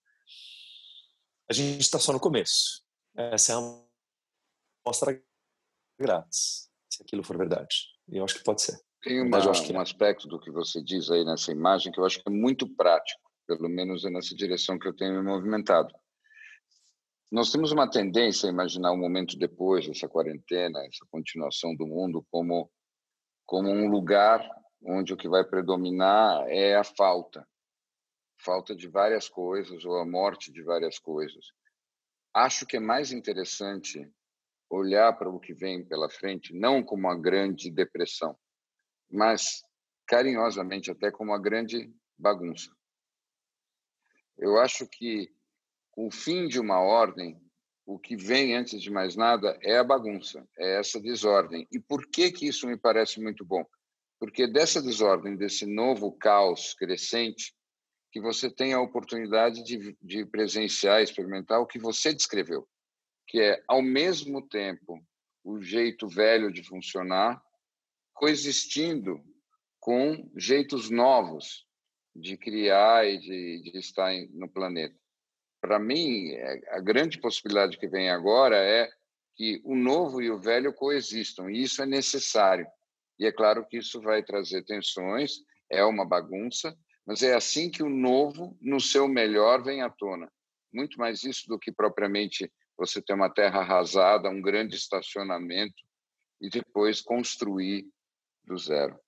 a 1.50 1.54
gente 1.54 1.82
está 1.82 2.00
só 2.00 2.14
no 2.14 2.20
começo. 2.20 2.84
Essa 3.16 3.54
é 3.54 3.58
uma 3.58 3.86
mostra 4.86 5.22
grátis, 6.00 6.70
se 6.90 7.04
aquilo 7.04 7.24
for 7.24 7.38
verdade. 7.38 7.76
E 8.08 8.18
eu 8.18 8.24
acho 8.24 8.36
que 8.36 8.44
pode 8.44 8.62
ser. 8.62 8.80
Tem 9.02 9.22
uma, 9.22 9.40
um 9.40 9.80
aspecto 9.80 10.28
do 10.28 10.40
que 10.40 10.52
você 10.52 10.82
diz 10.82 11.10
aí 11.10 11.26
nessa 11.26 11.52
imagem 11.52 11.92
que 11.92 12.00
eu 12.00 12.06
acho 12.06 12.22
que 12.22 12.30
é 12.30 12.32
muito 12.32 12.68
prático, 12.76 13.20
pelo 13.48 13.68
menos 13.68 14.06
é 14.06 14.10
nessa 14.10 14.36
direção 14.36 14.80
que 14.80 14.88
eu 14.88 14.96
tenho 14.96 15.16
me 15.16 15.24
movimentado. 15.24 15.94
Nós 17.32 17.50
temos 17.50 17.72
uma 17.72 17.90
tendência 17.90 18.50
a 18.50 18.52
imaginar 18.52 18.92
um 18.92 18.98
momento 18.98 19.38
depois 19.38 19.88
dessa 19.88 20.08
quarentena, 20.08 20.80
essa 20.86 21.06
continuação 21.10 21.74
do 21.76 21.88
mundo, 21.88 22.26
como, 22.30 22.70
como 23.46 23.70
um 23.70 23.90
lugar 23.90 24.48
onde 24.84 25.14
o 25.14 25.18
que 25.18 25.30
vai 25.30 25.44
predominar 25.44 26.46
é 26.50 26.76
a 26.76 26.84
falta 26.84 27.48
falta 28.44 28.76
de 28.76 28.88
várias 28.88 29.30
coisas 29.30 29.86
ou 29.86 29.98
a 29.98 30.06
morte 30.06 30.52
de 30.52 30.64
várias 30.64 30.98
coisas. 31.00 31.46
Acho 32.34 32.66
que 32.66 32.78
é 32.78 32.80
mais 32.80 33.12
interessante 33.12 34.12
olhar 34.70 35.14
para 35.14 35.30
o 35.30 35.40
que 35.40 35.54
vem 35.54 35.86
pela 35.86 36.10
frente 36.10 36.54
não 36.54 36.84
como 36.84 37.08
uma 37.08 37.20
grande 37.20 37.70
depressão, 37.70 38.38
mas 39.10 39.62
carinhosamente 40.08 40.90
até 40.90 41.12
como 41.12 41.32
uma 41.32 41.40
grande 41.40 41.94
bagunça. 42.18 42.72
Eu 44.38 44.58
acho 44.58 44.88
que 44.88 45.30
o 46.06 46.10
fim 46.10 46.48
de 46.48 46.60
uma 46.60 46.80
ordem 46.80 47.40
o 47.86 48.00
que 48.00 48.16
vem 48.16 48.56
antes 48.56 48.82
de 48.82 48.90
mais 48.90 49.16
nada 49.16 49.58
é 49.62 49.78
a 49.78 49.84
bagunça, 49.84 50.48
é 50.58 50.80
essa 50.80 51.00
desordem. 51.00 51.68
E 51.72 51.80
por 51.80 52.08
que 52.08 52.32
que 52.32 52.48
isso 52.48 52.68
me 52.68 52.78
parece 52.78 53.20
muito 53.20 53.44
bom? 53.44 53.66
Porque 54.20 54.48
dessa 54.48 54.82
desordem, 54.82 55.36
desse 55.36 55.66
novo 55.66 56.12
caos 56.14 56.74
crescente, 56.74 57.54
que 58.12 58.22
você 58.22 58.50
tem 58.50 58.74
a 58.74 58.82
oportunidade 58.82 59.64
de, 59.64 59.98
de 60.02 60.26
presenciar, 60.26 61.02
experimentar 61.02 61.60
o 61.60 61.68
que 61.68 61.80
você 61.80 62.14
descreveu, 62.14 62.68
que 63.28 63.40
é, 63.40 63.64
ao 63.68 63.82
mesmo 63.82 64.48
tempo, 64.48 65.04
o 65.44 65.60
jeito 65.62 66.08
velho 66.08 66.52
de 66.52 66.64
funcionar, 66.64 67.44
coexistindo 68.14 69.22
com 69.80 70.32
jeitos 70.36 70.90
novos 70.90 71.66
de 72.16 72.38
criar 72.38 73.08
e 73.08 73.18
de, 73.18 73.62
de 73.64 73.78
estar 73.78 74.14
no 74.32 74.48
planeta. 74.48 75.01
Para 75.62 75.80
mim, 75.80 76.32
é, 76.32 76.62
a 76.72 76.80
grande 76.80 77.20
possibilidade 77.20 77.78
que 77.78 77.88
vem 77.88 78.10
agora 78.10 78.58
é 78.58 78.90
que 79.36 79.62
o 79.64 79.76
novo 79.76 80.22
e 80.22 80.30
o 80.30 80.40
velho 80.40 80.74
coexistam, 80.74 81.50
e 81.50 81.62
isso 81.62 81.82
é 81.82 81.86
necessário. 81.86 82.68
E 83.20 83.26
é 83.26 83.32
claro 83.32 83.66
que 83.68 83.78
isso 83.78 84.02
vai 84.02 84.24
trazer 84.24 84.64
tensões, 84.64 85.34
é 85.70 85.84
uma 85.86 86.06
bagunça, 86.06 86.76
mas 87.06 87.24
é 87.24 87.34
assim 87.34 87.70
que 87.70 87.84
o 87.84 87.90
novo, 87.90 88.58
no 88.60 88.80
seu 88.80 89.08
melhor, 89.08 89.64
vem 89.64 89.82
à 89.82 89.90
tona. 89.90 90.32
Muito 90.74 90.98
mais 90.98 91.24
isso 91.24 91.48
do 91.48 91.60
que 91.60 91.72
propriamente 91.72 92.52
você 92.78 93.02
ter 93.02 93.14
uma 93.14 93.30
terra 93.30 93.60
arrasada, 93.60 94.30
um 94.30 94.42
grande 94.42 94.76
estacionamento 94.76 95.76
e 96.42 96.50
depois 96.50 97.02
construir 97.02 97.86
do 98.44 98.58
zero. 98.58 99.00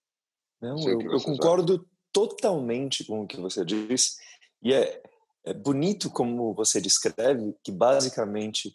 Não, 0.61 0.77
eu, 0.87 1.01
eu 1.01 1.21
concordo 1.21 1.77
sabe. 1.77 1.89
totalmente 2.11 3.03
com 3.03 3.21
o 3.21 3.27
que 3.27 3.37
você 3.37 3.65
disse. 3.65 4.17
E 4.61 4.73
é, 4.73 5.01
é 5.45 5.53
bonito 5.53 6.09
como 6.09 6.53
você 6.53 6.79
descreve 6.79 7.55
que, 7.63 7.71
basicamente, 7.71 8.73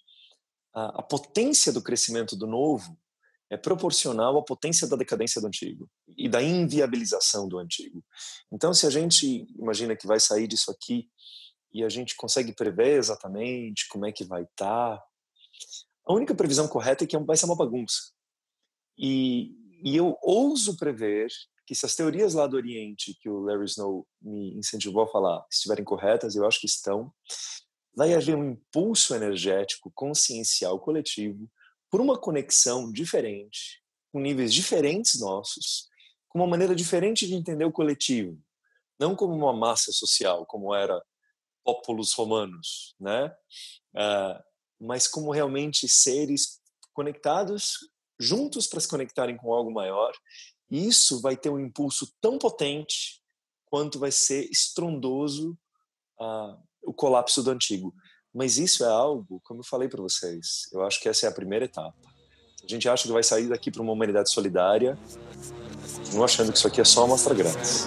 a, 0.74 1.00
a 1.00 1.02
potência 1.02 1.72
do 1.72 1.82
crescimento 1.82 2.36
do 2.36 2.46
novo 2.46 2.96
é 3.50 3.56
proporcional 3.56 4.36
à 4.36 4.44
potência 4.44 4.86
da 4.86 4.96
decadência 4.96 5.40
do 5.40 5.46
antigo 5.46 5.88
e 6.16 6.28
da 6.28 6.42
inviabilização 6.42 7.48
do 7.48 7.58
antigo. 7.58 8.04
Então, 8.52 8.74
se 8.74 8.86
a 8.86 8.90
gente 8.90 9.46
imagina 9.58 9.96
que 9.96 10.06
vai 10.06 10.20
sair 10.20 10.46
disso 10.46 10.70
aqui 10.70 11.08
e 11.72 11.82
a 11.82 11.88
gente 11.88 12.14
consegue 12.16 12.54
prever 12.54 12.98
exatamente 12.98 13.88
como 13.88 14.06
é 14.06 14.12
que 14.12 14.24
vai 14.24 14.42
estar, 14.42 14.96
tá, 14.96 15.04
a 16.06 16.12
única 16.12 16.34
previsão 16.34 16.68
correta 16.68 17.04
é 17.04 17.06
que 17.06 17.18
vai 17.18 17.36
ser 17.36 17.46
uma 17.46 17.56
bagunça. 17.56 18.12
E, 18.98 19.52
e 19.82 19.96
eu 19.96 20.18
ouso 20.22 20.76
prever 20.76 21.28
que 21.68 21.74
se 21.74 21.84
as 21.84 21.94
teorias 21.94 22.32
lá 22.32 22.46
do 22.46 22.56
Oriente, 22.56 23.14
que 23.20 23.28
o 23.28 23.40
Larry 23.40 23.66
Snow 23.66 24.08
me 24.22 24.54
incentivou 24.54 25.02
a 25.02 25.06
falar, 25.06 25.44
estiverem 25.52 25.84
corretas, 25.84 26.34
eu 26.34 26.46
acho 26.46 26.58
que 26.58 26.66
estão, 26.66 27.12
vai 27.94 28.14
haver 28.14 28.34
um 28.34 28.52
impulso 28.52 29.14
energético 29.14 29.92
consciencial 29.94 30.80
coletivo 30.80 31.46
por 31.90 32.00
uma 32.00 32.18
conexão 32.18 32.90
diferente, 32.90 33.82
com 34.10 34.18
níveis 34.18 34.54
diferentes 34.54 35.20
nossos, 35.20 35.90
com 36.30 36.38
uma 36.38 36.46
maneira 36.46 36.74
diferente 36.74 37.26
de 37.26 37.34
entender 37.34 37.66
o 37.66 37.72
coletivo, 37.72 38.40
não 38.98 39.14
como 39.14 39.34
uma 39.34 39.52
massa 39.52 39.92
social, 39.92 40.46
como 40.46 40.74
era 40.74 40.98
populus 41.62 42.14
romanos, 42.14 42.94
né? 42.98 43.26
Uh, 43.94 44.42
mas 44.80 45.06
como 45.06 45.32
realmente 45.32 45.86
seres 45.86 46.62
conectados 46.94 47.76
juntos 48.18 48.66
para 48.66 48.80
se 48.80 48.88
conectarem 48.88 49.36
com 49.36 49.52
algo 49.52 49.70
maior. 49.70 50.14
E 50.70 50.86
isso 50.86 51.20
vai 51.20 51.36
ter 51.36 51.50
um 51.50 51.58
impulso 51.58 52.12
tão 52.20 52.38
potente 52.38 53.20
quanto 53.66 53.98
vai 53.98 54.10
ser 54.10 54.48
estrondoso 54.50 55.56
uh, 56.20 56.56
o 56.82 56.92
colapso 56.92 57.42
do 57.42 57.50
antigo. 57.50 57.94
Mas 58.34 58.58
isso 58.58 58.84
é 58.84 58.88
algo, 58.88 59.40
como 59.44 59.60
eu 59.60 59.64
falei 59.64 59.88
para 59.88 60.02
vocês, 60.02 60.68
eu 60.72 60.82
acho 60.82 61.00
que 61.00 61.08
essa 61.08 61.26
é 61.26 61.28
a 61.28 61.32
primeira 61.32 61.64
etapa. 61.64 61.96
A 62.62 62.66
gente 62.66 62.88
acha 62.88 63.04
que 63.04 63.12
vai 63.12 63.22
sair 63.22 63.48
daqui 63.48 63.70
para 63.70 63.82
uma 63.82 63.92
humanidade 63.92 64.30
solidária, 64.30 64.98
não 66.12 66.24
achando 66.24 66.52
que 66.52 66.58
isso 66.58 66.68
aqui 66.68 66.80
é 66.80 66.84
só 66.84 67.06
mostra 67.06 67.34
grátis. 67.34 67.86